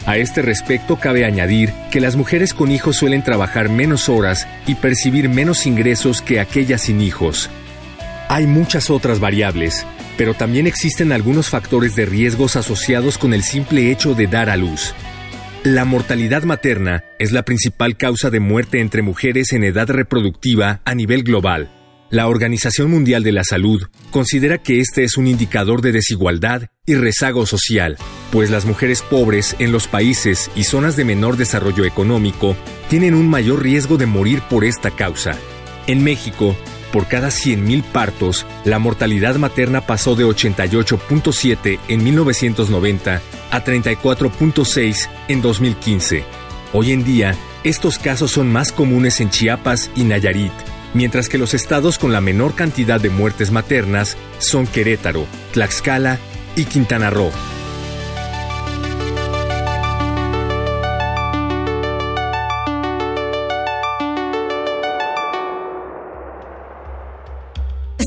A 0.05 0.17
este 0.17 0.41
respecto 0.41 0.97
cabe 0.97 1.23
añadir 1.23 1.73
que 1.89 2.01
las 2.01 2.15
mujeres 2.15 2.53
con 2.53 2.71
hijos 2.71 2.97
suelen 2.97 3.23
trabajar 3.23 3.69
menos 3.69 4.09
horas 4.09 4.47
y 4.67 4.75
percibir 4.75 5.29
menos 5.29 5.65
ingresos 5.65 6.21
que 6.21 6.39
aquellas 6.41 6.81
sin 6.81 6.99
hijos. 6.99 7.49
Hay 8.27 8.45
muchas 8.45 8.89
otras 8.89 9.19
variables, 9.19 9.85
pero 10.17 10.33
también 10.33 10.67
existen 10.67 11.11
algunos 11.11 11.49
factores 11.49 11.95
de 11.95 12.05
riesgos 12.05 12.55
asociados 12.55 13.17
con 13.17 13.33
el 13.33 13.43
simple 13.43 13.91
hecho 13.91 14.13
de 14.13 14.27
dar 14.27 14.49
a 14.49 14.57
luz. 14.57 14.93
La 15.63 15.85
mortalidad 15.85 16.43
materna 16.43 17.05
es 17.19 17.31
la 17.31 17.43
principal 17.43 17.95
causa 17.95 18.29
de 18.29 18.41
muerte 18.41 18.81
entre 18.81 19.01
mujeres 19.01 19.53
en 19.53 19.63
edad 19.63 19.89
reproductiva 19.89 20.81
a 20.83 20.93
nivel 20.93 21.23
global. 21.23 21.71
La 22.09 22.27
Organización 22.27 22.91
Mundial 22.91 23.23
de 23.23 23.31
la 23.31 23.43
Salud 23.43 23.87
considera 24.11 24.59
que 24.59 24.81
este 24.81 25.03
es 25.03 25.17
un 25.17 25.25
indicador 25.25 25.81
de 25.81 25.93
desigualdad 25.93 26.67
y 26.85 26.95
rezago 26.95 27.45
social, 27.45 27.97
pues 28.31 28.51
las 28.51 28.65
mujeres 28.65 29.01
pobres 29.01 29.55
en 29.57 29.71
los 29.71 29.87
países 29.87 30.51
y 30.53 30.65
zonas 30.65 30.95
de 30.95 31.05
menor 31.05 31.37
desarrollo 31.37 31.85
económico 31.85 32.55
tienen 32.89 33.15
un 33.15 33.29
mayor 33.29 33.63
riesgo 33.63 33.97
de 33.97 34.05
morir 34.05 34.41
por 34.49 34.65
esta 34.65 34.91
causa. 34.91 35.35
En 35.87 36.03
México, 36.03 36.55
por 36.93 37.07
cada 37.07 37.29
100.000 37.29 37.83
partos, 37.83 38.45
la 38.63 38.77
mortalidad 38.77 39.35
materna 39.35 39.81
pasó 39.81 40.15
de 40.15 40.25
88.7 40.25 41.79
en 41.87 42.03
1990 42.03 43.21
a 43.49 43.63
34.6 43.63 45.09
en 45.27 45.41
2015. 45.41 46.23
Hoy 46.71 46.91
en 46.91 47.03
día, 47.03 47.35
estos 47.63 47.97
casos 47.97 48.31
son 48.31 48.51
más 48.51 48.71
comunes 48.71 49.19
en 49.21 49.31
Chiapas 49.31 49.89
y 49.95 50.03
Nayarit, 50.03 50.53
mientras 50.93 51.29
que 51.29 51.39
los 51.39 51.55
estados 51.55 51.97
con 51.97 52.13
la 52.13 52.21
menor 52.21 52.53
cantidad 52.53 53.01
de 53.01 53.09
muertes 53.09 53.51
maternas 53.51 54.15
son 54.37 54.67
Querétaro, 54.67 55.25
Tlaxcala 55.51 56.19
y 56.55 56.65
Quintana 56.65 57.09
Roo. 57.09 57.31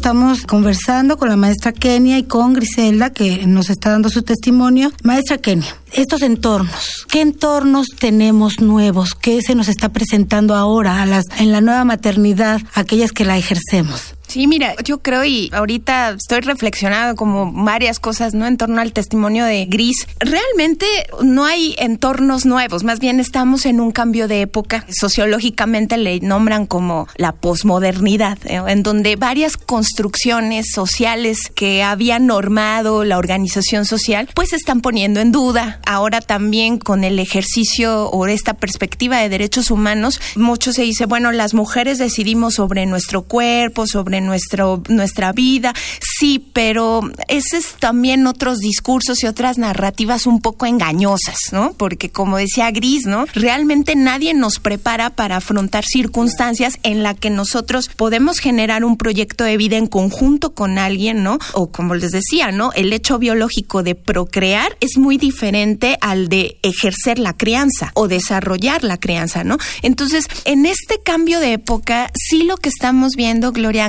Estamos 0.07 0.43
conversando 0.43 1.17
con 1.17 1.29
la 1.29 1.35
maestra 1.35 1.73
Kenia 1.73 2.17
y 2.17 2.23
con 2.23 2.53
Griselda, 2.53 3.11
que 3.11 3.45
nos 3.45 3.71
está 3.71 3.91
dando 3.91 4.09
su 4.09 4.23
testimonio. 4.23 4.93
Maestra 5.03 5.37
Kenia, 5.37 5.75
estos 5.91 6.23
entornos, 6.23 7.05
¿qué 7.09 7.23
entornos 7.23 7.89
tenemos 7.99 8.61
nuevos? 8.61 9.17
¿Qué 9.17 9.43
se 9.43 9.57
nos 9.57 9.67
está 9.67 9.89
presentando 9.89 10.55
ahora 10.55 11.03
a 11.03 11.07
las, 11.07 11.25
en 11.41 11.51
la 11.51 11.61
nueva 11.61 11.85
maternidad, 11.85 12.61
aquellas 12.75 13.11
que 13.11 13.25
la 13.25 13.37
ejercemos? 13.37 14.16
Sí, 14.37 14.47
mira, 14.47 14.75
yo 14.85 14.99
creo 14.99 15.25
y 15.25 15.49
ahorita 15.55 16.11
estoy 16.11 16.41
reflexionando 16.41 17.17
como 17.17 17.51
varias 17.51 17.99
cosas, 17.99 18.35
¿no? 18.35 18.47
En 18.47 18.59
torno 18.59 18.83
al 18.83 18.93
testimonio 18.93 19.47
de 19.47 19.65
Gris. 19.65 20.07
Realmente 20.19 20.85
no 21.23 21.47
hay 21.47 21.75
entornos 21.79 22.45
nuevos, 22.45 22.85
más 22.85 23.01
bien 23.01 23.19
estamos 23.19 23.65
en 23.65 23.81
un 23.81 23.93
cambio 23.93 24.29
de 24.29 24.43
época. 24.43 24.85
Sociológicamente 24.91 25.97
le 25.97 26.21
nombran 26.21 26.67
como 26.67 27.09
la 27.17 27.33
posmodernidad, 27.33 28.37
¿eh? 28.45 28.61
en 28.67 28.83
donde 28.83 29.17
varias 29.17 29.57
construcciones 29.57 30.67
sociales 30.71 31.51
que 31.55 31.83
había 31.83 32.19
normado 32.19 33.05
la 33.05 33.17
organización 33.17 33.87
social, 33.87 34.29
pues 34.35 34.51
se 34.51 34.57
están 34.57 34.83
poniendo 34.83 35.21
en 35.21 35.33
duda. 35.33 35.81
Ahora 35.87 36.21
también 36.21 36.77
con 36.77 37.05
el 37.05 37.21
ejercicio 37.21 38.11
o 38.11 38.27
esta 38.27 38.53
perspectiva 38.53 39.17
de 39.17 39.31
derechos 39.31 39.71
humanos, 39.71 40.21
mucho 40.35 40.75
se 40.75 40.83
dice, 40.83 41.07
bueno, 41.07 41.33
las 41.33 41.55
mujeres 41.55 41.97
decidimos 41.97 42.53
sobre 42.53 42.85
nuestro 42.85 43.23
cuerpo, 43.23 43.87
sobre 43.87 44.26
nuestro, 44.27 44.83
nuestra 44.89 45.33
vida, 45.33 45.75
sí, 46.01 46.45
pero 46.53 47.01
ese 47.29 47.59
es 47.59 47.75
también 47.79 48.27
otros 48.27 48.59
discursos 48.59 49.23
y 49.23 49.27
otras 49.27 49.59
narrativas 49.59 50.27
un 50.27 50.41
poco 50.41 50.67
engañosas, 50.67 51.39
¿no? 51.53 51.73
Porque 51.75 52.11
como 52.11 52.37
decía 52.37 52.71
Gris, 52.71 53.07
¿no? 53.07 53.27
Realmente 53.35 53.97
nadie 53.97 54.35
nos 54.35 54.59
prepara 54.59 55.11
para 55.11 55.37
afrontar 55.37 55.85
circunstancias 55.85 56.75
en 56.83 57.03
la 57.03 57.15
que 57.15 57.31
nosotros 57.31 57.89
podemos 57.89 58.39
generar 58.39 58.85
un 58.85 58.97
proyecto 58.97 59.45
de 59.45 59.57
vida 59.57 59.77
en 59.77 59.87
conjunto 59.87 60.55
con 60.55 60.79
alguien, 60.79 61.23
¿no? 61.23 61.39
O 61.53 61.71
como 61.71 61.95
les 61.95 62.13
decía, 62.13 62.51
¿no? 62.53 62.73
El 62.73 62.93
hecho 62.93 63.19
biológico 63.19 63.83
de 63.83 63.95
procrear 63.95 64.77
es 64.81 64.99
muy 64.99 65.19
diferente 65.19 65.99
al 66.01 66.29
de 66.29 66.59
ejercer 66.63 67.19
la 67.19 67.37
crianza 67.37 67.93
o 67.95 68.09
desarrollar 68.09 68.85
la 68.85 68.99
crianza, 68.99 69.45
¿no? 69.45 69.59
Entonces, 69.83 70.27
en 70.45 70.67
este 70.67 71.01
cambio 71.03 71.41
de 71.41 71.55
época, 71.55 72.11
sí 72.15 72.45
lo 72.45 72.57
que 72.57 72.69
estamos 72.69 73.13
viendo, 73.17 73.53
Gloria 73.53 73.85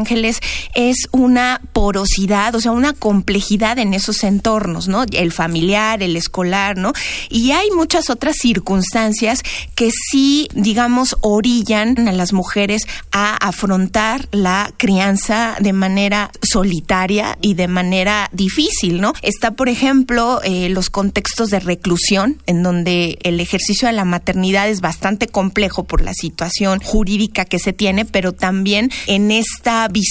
Es 0.73 1.07
una 1.11 1.61
porosidad, 1.73 2.55
o 2.55 2.61
sea, 2.61 2.71
una 2.71 2.93
complejidad 2.93 3.79
en 3.79 3.93
esos 3.93 4.23
entornos, 4.23 4.87
¿no? 4.87 5.03
El 5.11 5.31
familiar, 5.31 6.03
el 6.03 6.15
escolar, 6.15 6.77
¿no? 6.77 6.93
Y 7.29 7.51
hay 7.51 7.71
muchas 7.71 8.09
otras 8.09 8.35
circunstancias 8.37 9.43
que 9.75 9.91
sí, 9.91 10.47
digamos, 10.53 11.15
orillan 11.21 12.07
a 12.07 12.11
las 12.11 12.33
mujeres 12.33 12.83
a 13.11 13.35
afrontar 13.35 14.27
la 14.31 14.71
crianza 14.77 15.55
de 15.59 15.73
manera 15.73 16.31
solitaria 16.41 17.37
y 17.41 17.53
de 17.53 17.67
manera 17.67 18.29
difícil, 18.33 19.01
¿no? 19.01 19.13
Está, 19.21 19.51
por 19.51 19.69
ejemplo, 19.69 20.41
eh, 20.43 20.69
los 20.69 20.89
contextos 20.89 21.49
de 21.49 21.59
reclusión, 21.59 22.41
en 22.45 22.63
donde 22.63 23.17
el 23.23 23.39
ejercicio 23.39 23.87
de 23.87 23.93
la 23.93 24.05
maternidad 24.05 24.69
es 24.69 24.81
bastante 24.81 25.27
complejo 25.27 25.83
por 25.83 26.01
la 26.01 26.13
situación 26.13 26.79
jurídica 26.79 27.45
que 27.45 27.59
se 27.59 27.73
tiene, 27.73 28.05
pero 28.05 28.33
también 28.33 28.91
en 29.07 29.31
esta 29.31 29.87
visión 29.87 30.06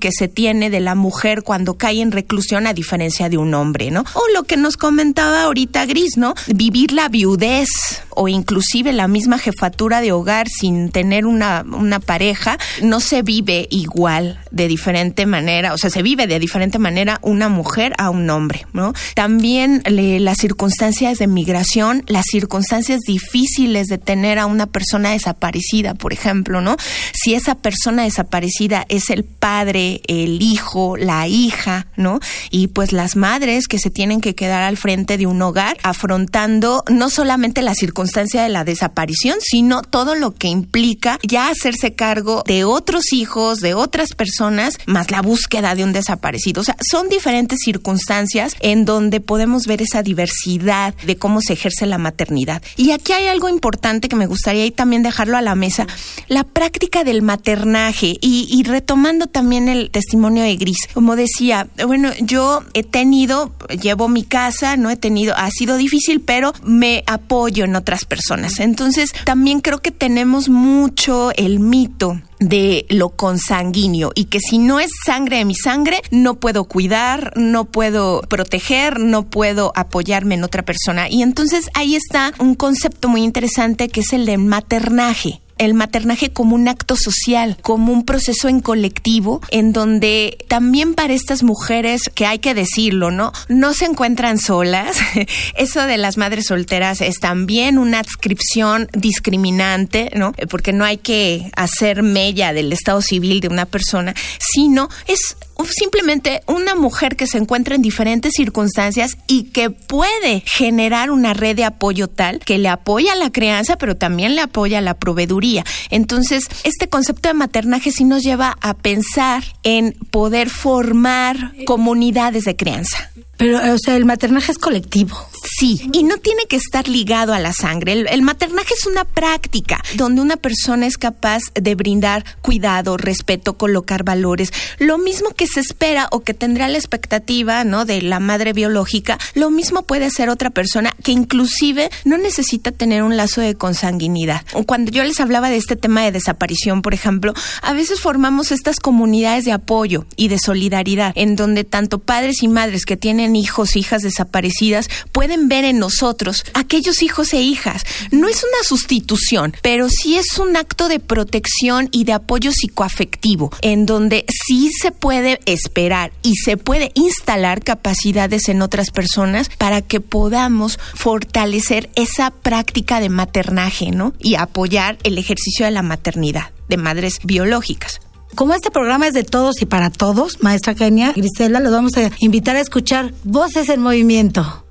que 0.00 0.12
se 0.12 0.28
tiene 0.28 0.70
de 0.70 0.80
la 0.80 0.94
mujer 0.94 1.42
cuando 1.42 1.74
cae 1.74 2.00
en 2.00 2.12
reclusión 2.12 2.66
a 2.66 2.74
diferencia 2.74 3.28
de 3.28 3.38
un 3.38 3.54
hombre, 3.54 3.90
¿no? 3.90 4.04
O 4.14 4.22
lo 4.34 4.44
que 4.44 4.56
nos 4.56 4.76
comentaba 4.76 5.42
ahorita 5.42 5.86
Gris, 5.86 6.16
¿no? 6.16 6.34
Vivir 6.46 6.92
la 6.92 7.08
viudez 7.08 7.68
o 8.10 8.28
inclusive 8.28 8.92
la 8.92 9.08
misma 9.08 9.38
jefatura 9.38 10.00
de 10.00 10.12
hogar 10.12 10.48
sin 10.48 10.90
tener 10.90 11.26
una, 11.26 11.64
una 11.66 12.00
pareja, 12.00 12.58
no 12.82 13.00
se 13.00 13.22
vive 13.22 13.66
igual 13.70 14.40
de 14.50 14.68
diferente 14.68 15.26
manera, 15.26 15.74
o 15.74 15.78
sea, 15.78 15.90
se 15.90 16.02
vive 16.02 16.26
de 16.26 16.38
diferente 16.38 16.78
manera 16.78 17.18
una 17.22 17.48
mujer 17.48 17.92
a 17.98 18.10
un 18.10 18.28
hombre, 18.30 18.66
¿no? 18.72 18.92
También 19.14 19.82
las 19.86 20.38
circunstancias 20.38 21.18
de 21.18 21.26
migración, 21.26 22.04
las 22.06 22.26
circunstancias 22.30 23.00
difíciles 23.06 23.86
de 23.86 23.98
tener 23.98 24.38
a 24.38 24.46
una 24.46 24.66
persona 24.66 25.10
desaparecida, 25.10 25.94
por 25.94 26.12
ejemplo, 26.12 26.60
¿no? 26.60 26.76
Si 27.12 27.34
esa 27.34 27.54
persona 27.54 28.04
desaparecida 28.04 28.86
es 28.88 29.10
el 29.10 29.24
padre, 29.24 30.00
el 30.06 30.42
hijo, 30.42 30.96
la 30.96 31.28
hija, 31.28 31.86
¿no? 31.96 32.20
Y 32.50 32.68
pues 32.68 32.92
las 32.92 33.16
madres 33.16 33.68
que 33.68 33.78
se 33.78 33.90
tienen 33.90 34.20
que 34.20 34.34
quedar 34.34 34.62
al 34.62 34.76
frente 34.76 35.16
de 35.18 35.26
un 35.26 35.40
hogar 35.42 35.76
afrontando 35.82 36.84
no 36.90 37.10
solamente 37.10 37.62
la 37.62 37.74
circunstancia 37.74 38.42
de 38.42 38.48
la 38.48 38.64
desaparición, 38.64 39.38
sino 39.40 39.82
todo 39.82 40.14
lo 40.14 40.34
que 40.34 40.48
implica 40.48 41.18
ya 41.22 41.48
hacerse 41.48 41.94
cargo 41.94 42.42
de 42.46 42.64
otros 42.64 43.12
hijos, 43.12 43.58
de 43.58 43.74
otras 43.74 44.14
personas, 44.14 44.37
más 44.86 45.10
la 45.10 45.22
búsqueda 45.22 45.74
de 45.74 45.84
un 45.84 45.92
desaparecido. 45.92 46.60
O 46.60 46.64
sea, 46.64 46.76
son 46.90 47.08
diferentes 47.08 47.58
circunstancias 47.64 48.54
en 48.60 48.84
donde 48.84 49.20
podemos 49.20 49.66
ver 49.66 49.82
esa 49.82 50.02
diversidad 50.02 50.94
de 51.04 51.16
cómo 51.16 51.40
se 51.40 51.54
ejerce 51.54 51.86
la 51.86 51.98
maternidad. 51.98 52.62
Y 52.76 52.92
aquí 52.92 53.12
hay 53.12 53.26
algo 53.26 53.48
importante 53.48 54.08
que 54.08 54.16
me 54.16 54.26
gustaría 54.26 54.70
también 54.70 55.02
dejarlo 55.02 55.36
a 55.36 55.42
la 55.42 55.54
mesa, 55.54 55.86
la 56.28 56.44
práctica 56.44 57.04
del 57.04 57.22
maternaje 57.22 58.16
y, 58.20 58.48
y 58.50 58.62
retomando 58.62 59.26
también 59.26 59.68
el 59.68 59.90
testimonio 59.90 60.42
de 60.42 60.56
Gris. 60.56 60.88
Como 60.94 61.16
decía, 61.16 61.68
bueno, 61.86 62.10
yo 62.20 62.62
he 62.74 62.82
tenido, 62.82 63.52
llevo 63.80 64.08
mi 64.08 64.22
casa, 64.22 64.76
no 64.76 64.90
he 64.90 64.96
tenido, 64.96 65.34
ha 65.36 65.50
sido 65.50 65.76
difícil, 65.76 66.20
pero 66.20 66.52
me 66.62 67.04
apoyo 67.06 67.64
en 67.64 67.76
otras 67.76 68.04
personas. 68.04 68.60
Entonces, 68.60 69.12
también 69.24 69.60
creo 69.60 69.78
que 69.78 69.90
tenemos 69.90 70.48
mucho 70.48 71.32
el 71.36 71.60
mito 71.60 72.20
de 72.40 72.86
lo 72.88 73.10
consanguíneo 73.10 74.12
y 74.14 74.26
que 74.26 74.40
si 74.40 74.58
no 74.58 74.80
es 74.80 74.90
sangre 75.04 75.38
de 75.38 75.44
mi 75.44 75.54
sangre, 75.54 76.00
no 76.10 76.34
puedo 76.34 76.64
cuidar, 76.64 77.32
no 77.36 77.64
puedo 77.64 78.22
proteger, 78.22 79.00
no 79.00 79.24
puedo 79.24 79.72
apoyarme 79.74 80.34
en 80.36 80.44
otra 80.44 80.64
persona. 80.64 81.08
Y 81.08 81.22
entonces 81.22 81.68
ahí 81.74 81.96
está 81.96 82.32
un 82.38 82.54
concepto 82.54 83.08
muy 83.08 83.22
interesante 83.22 83.88
que 83.88 84.00
es 84.00 84.12
el 84.12 84.26
de 84.26 84.38
maternaje 84.38 85.40
el 85.58 85.74
maternaje 85.74 86.30
como 86.30 86.54
un 86.54 86.68
acto 86.68 86.96
social, 86.96 87.56
como 87.62 87.92
un 87.92 88.04
proceso 88.04 88.48
en 88.48 88.60
colectivo, 88.60 89.40
en 89.50 89.72
donde 89.72 90.38
también 90.48 90.94
para 90.94 91.12
estas 91.12 91.42
mujeres, 91.42 92.02
que 92.14 92.26
hay 92.26 92.38
que 92.38 92.54
decirlo, 92.54 93.10
¿no? 93.10 93.32
No 93.48 93.74
se 93.74 93.84
encuentran 93.84 94.38
solas. 94.38 94.98
Eso 95.56 95.82
de 95.82 95.98
las 95.98 96.16
madres 96.16 96.46
solteras 96.46 97.00
es 97.00 97.18
también 97.20 97.78
una 97.78 98.00
adscripción 98.00 98.88
discriminante, 98.92 100.10
¿no? 100.14 100.32
Porque 100.50 100.72
no 100.72 100.84
hay 100.84 100.98
que 100.98 101.50
hacer 101.56 102.02
mella 102.02 102.52
del 102.52 102.72
estado 102.72 103.02
civil 103.02 103.40
de 103.40 103.48
una 103.48 103.66
persona, 103.66 104.14
sino 104.38 104.88
es 105.06 105.36
simplemente 105.64 106.42
una 106.46 106.74
mujer 106.74 107.16
que 107.16 107.26
se 107.26 107.38
encuentra 107.38 107.74
en 107.74 107.82
diferentes 107.82 108.32
circunstancias 108.36 109.16
y 109.26 109.44
que 109.44 109.70
puede 109.70 110.42
generar 110.46 111.10
una 111.10 111.34
red 111.34 111.56
de 111.56 111.64
apoyo 111.64 112.08
tal 112.08 112.40
que 112.40 112.58
le 112.58 112.68
apoya 112.68 113.12
a 113.12 113.16
la 113.16 113.30
crianza, 113.30 113.76
pero 113.76 113.96
también 113.96 114.34
le 114.34 114.42
apoya 114.42 114.78
a 114.78 114.82
la 114.82 114.94
proveeduría. 114.94 115.64
Entonces, 115.90 116.44
este 116.64 116.88
concepto 116.88 117.28
de 117.28 117.34
maternaje 117.34 117.90
sí 117.90 118.04
nos 118.04 118.22
lleva 118.22 118.56
a 118.60 118.74
pensar 118.74 119.44
en 119.62 119.96
poder 120.10 120.50
formar 120.50 121.52
comunidades 121.66 122.44
de 122.44 122.56
crianza. 122.56 123.10
Pero, 123.38 123.58
o 123.72 123.78
sea, 123.78 123.96
el 123.96 124.04
maternaje 124.04 124.52
es 124.52 124.58
colectivo. 124.58 125.16
Sí, 125.58 125.88
y 125.92 126.02
no 126.02 126.18
tiene 126.18 126.42
que 126.48 126.56
estar 126.56 126.88
ligado 126.88 127.32
a 127.32 127.38
la 127.38 127.52
sangre. 127.52 127.92
El, 127.92 128.22
maternaje 128.22 128.74
es 128.74 128.86
una 128.86 129.04
práctica 129.04 129.80
donde 129.94 130.20
una 130.20 130.36
persona 130.36 130.86
es 130.86 130.98
capaz 130.98 131.42
de 131.54 131.74
brindar 131.74 132.24
cuidado, 132.42 132.96
respeto, 132.96 133.56
colocar 133.56 134.04
valores. 134.04 134.52
Lo 134.78 134.98
mismo 134.98 135.30
que 135.30 135.46
se 135.46 135.60
espera 135.60 136.08
o 136.10 136.20
que 136.20 136.34
tendrá 136.34 136.68
la 136.68 136.78
expectativa, 136.78 137.64
¿no? 137.64 137.84
De 137.84 138.02
la 138.02 138.20
madre 138.20 138.52
biológica, 138.52 139.18
lo 139.34 139.50
mismo 139.50 139.82
puede 139.84 140.06
hacer 140.06 140.28
otra 140.28 140.50
persona 140.50 140.94
que 141.02 141.12
inclusive 141.12 141.90
no 142.04 142.18
necesita 142.18 142.72
tener 142.72 143.02
un 143.02 143.16
lazo 143.16 143.40
de 143.40 143.54
consanguinidad. 143.54 144.44
Cuando 144.66 144.90
yo 144.90 145.04
les 145.04 145.20
hablaba 145.20 145.48
de 145.48 145.56
este 145.56 145.76
tema 145.76 146.02
de 146.02 146.12
desaparición, 146.12 146.82
por 146.82 146.94
ejemplo, 146.94 147.34
a 147.62 147.72
veces 147.72 148.00
formamos 148.00 148.52
estas 148.52 148.80
comunidades 148.80 149.44
de 149.44 149.52
apoyo 149.52 150.06
y 150.16 150.28
de 150.28 150.38
solidaridad 150.38 151.12
en 151.14 151.36
donde 151.36 151.64
tanto 151.64 151.98
padres 152.00 152.42
y 152.42 152.48
madres 152.48 152.84
que 152.84 152.96
tienen 152.96 153.27
hijos, 153.36 153.76
hijas 153.76 154.02
desaparecidas, 154.02 154.88
pueden 155.12 155.48
ver 155.48 155.64
en 155.64 155.78
nosotros 155.78 156.44
aquellos 156.54 157.02
hijos 157.02 157.32
e 157.32 157.40
hijas. 157.40 157.84
No 158.10 158.28
es 158.28 158.42
una 158.42 158.62
sustitución, 158.64 159.54
pero 159.62 159.88
sí 159.88 160.16
es 160.16 160.38
un 160.38 160.56
acto 160.56 160.88
de 160.88 161.00
protección 161.00 161.88
y 161.92 162.04
de 162.04 162.12
apoyo 162.12 162.50
psicoafectivo, 162.52 163.50
en 163.60 163.86
donde 163.86 164.24
sí 164.46 164.70
se 164.80 164.92
puede 164.92 165.40
esperar 165.46 166.12
y 166.22 166.34
se 166.36 166.56
puede 166.56 166.92
instalar 166.94 167.62
capacidades 167.62 168.48
en 168.48 168.62
otras 168.62 168.90
personas 168.90 169.50
para 169.58 169.82
que 169.82 170.00
podamos 170.00 170.78
fortalecer 170.94 171.90
esa 171.94 172.30
práctica 172.30 173.00
de 173.00 173.08
maternaje, 173.08 173.90
¿no? 173.90 174.14
Y 174.18 174.34
apoyar 174.34 174.98
el 175.02 175.18
ejercicio 175.18 175.66
de 175.66 175.72
la 175.72 175.82
maternidad 175.82 176.50
de 176.68 176.76
madres 176.76 177.18
biológicas. 177.24 178.00
Como 178.34 178.54
este 178.54 178.70
programa 178.70 179.06
es 179.06 179.14
de 179.14 179.24
todos 179.24 179.60
y 179.62 179.66
para 179.66 179.90
todos, 179.90 180.42
maestra 180.42 180.74
Kenia, 180.74 181.12
Grisela, 181.12 181.60
los 181.60 181.72
vamos 181.72 181.96
a 181.96 182.10
invitar 182.20 182.56
a 182.56 182.60
escuchar 182.60 183.12
Voces 183.24 183.68
en 183.68 183.80
Movimiento. 183.80 184.64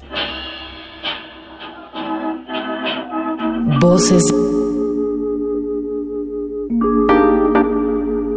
Voces. 3.80 4.24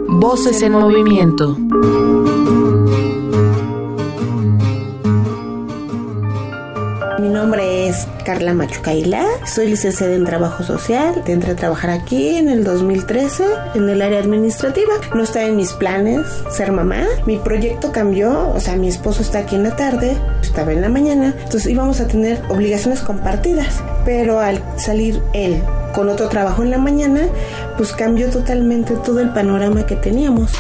Voces 0.09 0.61
en 0.63 0.73
movimiento. 0.73 1.57
Mi 7.19 7.29
nombre 7.29 7.70
es 7.91 8.07
Carla 8.25 8.55
Machucaila, 8.55 9.25
soy 9.45 9.67
licenciada 9.67 10.15
en 10.15 10.25
Trabajo 10.25 10.63
Social, 10.63 11.23
entré 11.27 11.53
a 11.53 11.57
trabajar 11.57 11.91
aquí 11.91 12.37
en 12.37 12.49
el 12.49 12.63
2013 12.63 13.45
en 13.75 13.89
el 13.89 14.01
área 14.01 14.21
administrativa. 14.21 14.93
No 15.15 15.25
estaba 15.25 15.47
en 15.47 15.57
mis 15.57 15.73
planes 15.73 16.25
ser 16.51 16.71
mamá. 16.71 17.05
Mi 17.27 17.39
proyecto 17.39 17.91
cambió, 17.91 18.51
o 18.51 18.61
sea, 18.61 18.77
mi 18.77 18.89
esposo 18.89 19.23
está 19.23 19.41
aquí 19.41 19.57
en 19.57 19.65
la 19.65 19.75
tarde, 19.75 20.17
estaba 20.41 20.73
en 20.73 20.83
la 20.83 20.89
mañana, 20.89 21.35
entonces 21.37 21.67
íbamos 21.67 22.01
a 22.01 22.07
tener 22.07 22.41
obligaciones 22.49 23.01
compartidas, 23.01 23.83
pero 24.05 24.39
al 24.39 24.63
salir 24.77 25.21
él 25.33 25.61
con 25.93 26.09
otro 26.09 26.29
trabajo 26.29 26.63
en 26.63 26.71
la 26.71 26.79
mañana, 26.79 27.23
pues 27.77 27.93
cambió 27.93 28.31
totalmente 28.31 28.95
todo 29.05 29.19
el 29.19 29.33
panorama 29.33 29.85
que 29.85 29.97
teníamos. 29.97 30.53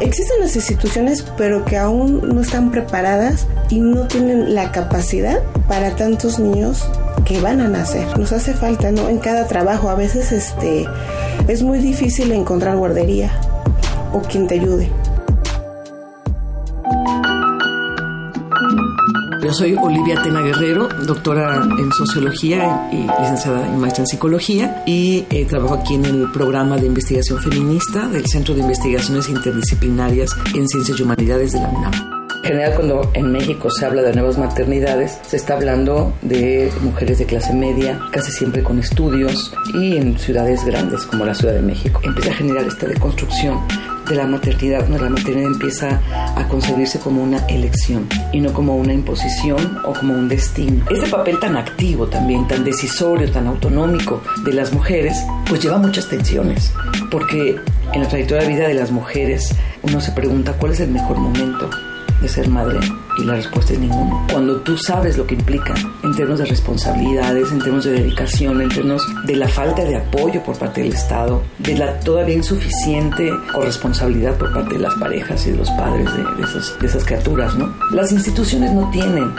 Existen 0.00 0.40
las 0.40 0.56
instituciones, 0.56 1.22
pero 1.36 1.64
que 1.66 1.76
aún 1.76 2.22
no 2.34 2.40
están 2.40 2.70
preparadas 2.70 3.46
y 3.68 3.80
no 3.80 4.06
tienen 4.06 4.54
la 4.54 4.72
capacidad 4.72 5.42
para 5.68 5.94
tantos 5.94 6.38
niños 6.38 6.88
que 7.26 7.38
van 7.40 7.60
a 7.60 7.68
nacer. 7.68 8.18
Nos 8.18 8.32
hace 8.32 8.54
falta, 8.54 8.90
¿no? 8.92 9.10
En 9.10 9.18
cada 9.18 9.46
trabajo 9.46 9.90
a 9.90 9.94
veces 9.94 10.32
este 10.32 10.86
es 11.48 11.62
muy 11.62 11.80
difícil 11.80 12.32
encontrar 12.32 12.76
guardería 12.76 13.30
o 14.14 14.20
quien 14.22 14.46
te 14.46 14.54
ayude. 14.54 14.90
Soy 19.52 19.74
Olivia 19.74 20.22
Tena 20.22 20.40
Guerrero, 20.42 20.88
doctora 21.06 21.56
en 21.56 21.92
sociología 21.92 22.88
y 22.92 23.06
licenciada 23.20 23.68
y 23.68 23.76
maestra 23.76 24.04
en 24.04 24.06
psicología 24.06 24.82
y 24.86 25.26
eh, 25.28 25.44
trabajo 25.44 25.74
aquí 25.74 25.94
en 25.94 26.04
el 26.04 26.30
programa 26.30 26.76
de 26.76 26.86
investigación 26.86 27.40
feminista 27.40 28.06
del 28.08 28.26
Centro 28.26 28.54
de 28.54 28.60
Investigaciones 28.60 29.28
Interdisciplinarias 29.28 30.36
en 30.54 30.68
Ciencias 30.68 31.00
y 31.00 31.02
Humanidades 31.02 31.52
de 31.52 31.60
la 31.60 31.68
UNAM. 31.68 32.19
En 32.42 32.56
general, 32.56 32.74
cuando 32.74 33.10
en 33.12 33.32
México 33.32 33.70
se 33.70 33.84
habla 33.84 34.00
de 34.00 34.14
nuevas 34.14 34.38
maternidades, 34.38 35.18
se 35.26 35.36
está 35.36 35.54
hablando 35.54 36.14
de 36.22 36.72
mujeres 36.80 37.18
de 37.18 37.26
clase 37.26 37.52
media, 37.52 38.00
casi 38.12 38.32
siempre 38.32 38.62
con 38.62 38.78
estudios 38.78 39.52
y 39.74 39.98
en 39.98 40.18
ciudades 40.18 40.64
grandes 40.64 41.04
como 41.04 41.26
la 41.26 41.34
Ciudad 41.34 41.52
de 41.52 41.60
México. 41.60 42.00
Empieza 42.02 42.30
a 42.30 42.34
generar 42.34 42.64
esta 42.64 42.86
deconstrucción 42.86 43.60
de 44.08 44.16
la 44.16 44.26
maternidad, 44.26 44.80
donde 44.84 45.04
la 45.04 45.10
maternidad 45.10 45.52
empieza 45.52 46.00
a 46.34 46.48
concebirse 46.48 46.98
como 46.98 47.22
una 47.22 47.46
elección 47.46 48.08
y 48.32 48.40
no 48.40 48.54
como 48.54 48.74
una 48.74 48.94
imposición 48.94 49.78
o 49.84 49.92
como 49.92 50.14
un 50.14 50.26
destino. 50.28 50.86
Ese 50.90 51.08
papel 51.08 51.38
tan 51.38 51.58
activo 51.58 52.06
también, 52.06 52.48
tan 52.48 52.64
decisorio, 52.64 53.30
tan 53.30 53.48
autonómico 53.48 54.22
de 54.44 54.54
las 54.54 54.72
mujeres, 54.72 55.22
pues 55.46 55.62
lleva 55.62 55.76
muchas 55.76 56.08
tensiones, 56.08 56.72
porque 57.10 57.56
en 57.92 58.00
la 58.00 58.08
trayectoria 58.08 58.44
de 58.44 58.54
vida 58.54 58.66
de 58.66 58.74
las 58.74 58.90
mujeres 58.90 59.54
uno 59.82 60.00
se 60.00 60.12
pregunta 60.12 60.54
cuál 60.54 60.72
es 60.72 60.80
el 60.80 60.90
mejor 60.90 61.18
momento 61.18 61.68
de 62.20 62.28
ser 62.28 62.48
madre? 62.48 62.78
Y 63.18 63.24
la 63.24 63.34
respuesta 63.34 63.72
es 63.72 63.78
ninguno. 63.78 64.26
Cuando 64.30 64.56
tú 64.60 64.76
sabes 64.76 65.18
lo 65.18 65.26
que 65.26 65.34
implica 65.34 65.74
en 66.02 66.14
términos 66.14 66.38
de 66.38 66.46
responsabilidades, 66.46 67.50
en 67.52 67.58
términos 67.58 67.84
de 67.84 67.92
dedicación, 67.92 68.60
en 68.60 68.68
términos 68.68 69.02
de 69.24 69.36
la 69.36 69.48
falta 69.48 69.84
de 69.84 69.96
apoyo 69.96 70.42
por 70.42 70.58
parte 70.58 70.82
del 70.82 70.92
Estado, 70.92 71.42
de 71.58 71.76
la 71.76 71.98
todavía 72.00 72.36
insuficiente 72.36 73.30
corresponsabilidad 73.52 74.36
por 74.36 74.52
parte 74.52 74.74
de 74.74 74.80
las 74.80 74.94
parejas 74.94 75.46
y 75.46 75.50
de 75.50 75.58
los 75.58 75.70
padres 75.70 76.06
de, 76.14 76.22
de, 76.22 76.42
esas, 76.42 76.78
de 76.78 76.86
esas 76.86 77.04
criaturas, 77.04 77.54
¿no? 77.56 77.74
Las 77.92 78.12
instituciones 78.12 78.72
no 78.72 78.88
tienen 78.90 79.32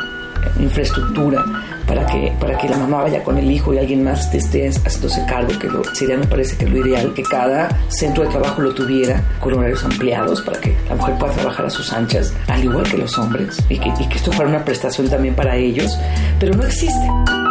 infraestructura 0.60 1.44
para 1.88 2.06
que, 2.06 2.34
para 2.40 2.58
que 2.58 2.70
la 2.70 2.78
mamá 2.78 3.02
vaya 3.02 3.24
con 3.24 3.38
el 3.38 3.50
hijo 3.50 3.74
y 3.74 3.78
alguien 3.78 4.04
más 4.04 4.34
esté 4.34 4.70
haciéndose 4.70 5.26
cargo, 5.26 5.58
que 5.60 5.68
lo, 5.68 5.84
sería 5.94 6.18
me 6.18 6.28
parece 6.28 6.58
que 6.58 6.66
lo 6.66 6.86
ideal, 6.86 7.14
que 7.14 7.24
cada 7.24 7.70
centro 7.90 8.24
de 8.24 8.30
trabajo 8.30 8.62
lo 8.62 8.74
tuviera 8.74 9.24
con 9.40 9.54
horarios 9.54 9.84
ampliados 9.84 10.42
para 10.42 10.60
que 10.60 10.76
la 10.90 10.96
mujer 10.96 11.18
pueda 11.18 11.34
trabajar 11.34 11.66
a 11.66 11.70
sus 11.70 11.92
anchas, 11.94 12.34
al 12.48 12.64
igual 12.64 12.84
que 12.90 12.98
los 12.98 13.18
hombres, 13.18 13.62
y 13.70 13.80
que 13.80 13.90
esto 14.16 14.32
fuera 14.32 14.50
una 14.50 14.66
prestación 14.66 15.10
también 15.10 15.36
para 15.36 15.56
ellos, 15.56 15.98
pero 16.40 16.56
no 16.56 16.64
existe. 16.64 17.51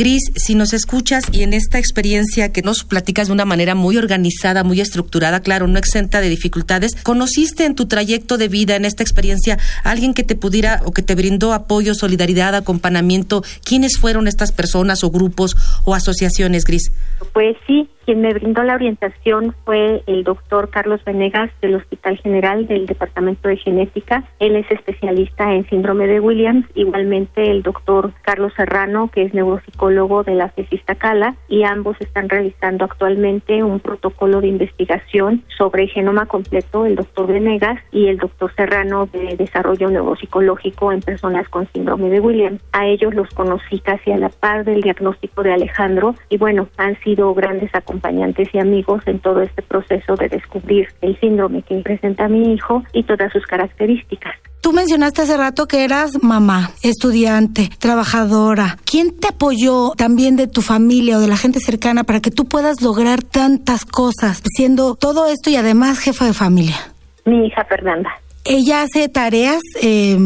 Gris, 0.00 0.32
si 0.34 0.54
nos 0.54 0.72
escuchas 0.72 1.28
y 1.30 1.42
en 1.42 1.52
esta 1.52 1.78
experiencia 1.78 2.54
que 2.54 2.62
nos 2.62 2.84
platicas 2.84 3.26
de 3.26 3.34
una 3.34 3.44
manera 3.44 3.74
muy 3.74 3.98
organizada, 3.98 4.64
muy 4.64 4.80
estructurada, 4.80 5.40
claro, 5.40 5.66
no 5.66 5.78
exenta 5.78 6.22
de 6.22 6.30
dificultades, 6.30 6.92
¿conociste 7.02 7.66
en 7.66 7.74
tu 7.74 7.86
trayecto 7.86 8.38
de 8.38 8.48
vida, 8.48 8.76
en 8.76 8.86
esta 8.86 9.02
experiencia, 9.02 9.58
alguien 9.84 10.14
que 10.14 10.24
te 10.24 10.36
pudiera 10.36 10.80
o 10.86 10.92
que 10.92 11.02
te 11.02 11.14
brindó 11.14 11.52
apoyo, 11.52 11.92
solidaridad, 11.92 12.54
acompañamiento? 12.54 13.42
¿Quiénes 13.62 13.98
fueron 13.98 14.26
estas 14.26 14.52
personas 14.52 15.04
o 15.04 15.10
grupos 15.10 15.54
o 15.84 15.94
asociaciones, 15.94 16.64
Gris? 16.64 16.90
Pues 17.34 17.58
sí, 17.66 17.86
quien 18.06 18.22
me 18.22 18.32
brindó 18.32 18.62
la 18.62 18.76
orientación 18.76 19.54
fue 19.66 20.02
el 20.06 20.24
doctor 20.24 20.70
Carlos 20.70 21.04
Venegas 21.04 21.50
del 21.60 21.74
Hospital 21.74 22.16
General 22.16 22.66
del 22.66 22.86
Departamento 22.86 23.48
de 23.48 23.58
Genética. 23.58 24.24
Él 24.38 24.56
es 24.56 24.68
especialista 24.70 25.52
en 25.52 25.68
síndrome 25.68 26.06
de 26.06 26.20
Williams. 26.20 26.66
Igualmente 26.74 27.50
el 27.50 27.62
doctor 27.62 28.14
Carlos 28.22 28.54
Serrano, 28.56 29.10
que 29.12 29.24
es 29.24 29.34
neuropsicólogo 29.34 29.89
de 29.90 30.34
la 30.34 30.52
Cala, 30.98 31.34
y 31.48 31.64
ambos 31.64 31.96
están 32.00 32.28
realizando 32.28 32.84
actualmente 32.84 33.62
un 33.62 33.80
protocolo 33.80 34.40
de 34.40 34.48
investigación 34.48 35.44
sobre 35.56 35.88
genoma 35.88 36.26
completo, 36.26 36.86
el 36.86 36.96
doctor 36.96 37.26
Venegas 37.26 37.80
y 37.90 38.06
el 38.06 38.18
doctor 38.18 38.52
Serrano 38.54 39.06
de 39.06 39.36
desarrollo 39.36 39.90
neuropsicológico 39.90 40.92
en 40.92 41.00
personas 41.00 41.48
con 41.48 41.66
síndrome 41.72 42.08
de 42.08 42.20
Williams. 42.20 42.60
A 42.72 42.86
ellos 42.86 43.14
los 43.14 43.28
conocí 43.30 43.80
casi 43.80 44.12
a 44.12 44.18
la 44.18 44.28
par 44.28 44.64
del 44.64 44.80
diagnóstico 44.80 45.42
de 45.42 45.52
Alejandro 45.52 46.14
y 46.28 46.38
bueno, 46.38 46.68
han 46.76 46.98
sido 47.00 47.34
grandes 47.34 47.74
acompañantes 47.74 48.48
y 48.54 48.58
amigos 48.58 49.02
en 49.06 49.18
todo 49.18 49.42
este 49.42 49.62
proceso 49.62 50.16
de 50.16 50.28
descubrir 50.28 50.88
el 51.00 51.18
síndrome 51.18 51.62
que 51.62 51.76
presenta 51.80 52.28
mi 52.28 52.52
hijo 52.52 52.82
y 52.92 53.02
todas 53.04 53.32
sus 53.32 53.46
características. 53.46 54.34
Tú 54.60 54.72
mencionaste 54.74 55.22
hace 55.22 55.36
rato 55.36 55.66
que 55.66 55.84
eras 55.84 56.22
mamá, 56.22 56.72
estudiante, 56.82 57.70
trabajadora. 57.78 58.76
¿Quién 58.84 59.18
te 59.18 59.28
apoyó 59.28 59.92
también 59.96 60.36
de 60.36 60.48
tu 60.48 60.60
familia 60.60 61.16
o 61.16 61.20
de 61.20 61.28
la 61.28 61.38
gente 61.38 61.60
cercana 61.60 62.04
para 62.04 62.20
que 62.20 62.30
tú 62.30 62.44
puedas 62.44 62.82
lograr 62.82 63.22
tantas 63.22 63.86
cosas, 63.86 64.42
siendo 64.54 64.96
todo 64.96 65.28
esto 65.28 65.48
y 65.48 65.56
además 65.56 65.98
jefa 65.98 66.26
de 66.26 66.34
familia? 66.34 66.76
Mi 67.24 67.46
hija 67.46 67.64
Fernanda. 67.64 68.10
¿Ella 68.44 68.82
hace 68.82 69.08
tareas 69.08 69.60
eh, 69.82 70.18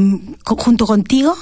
junto 0.45 0.87
contigo? 0.87 1.35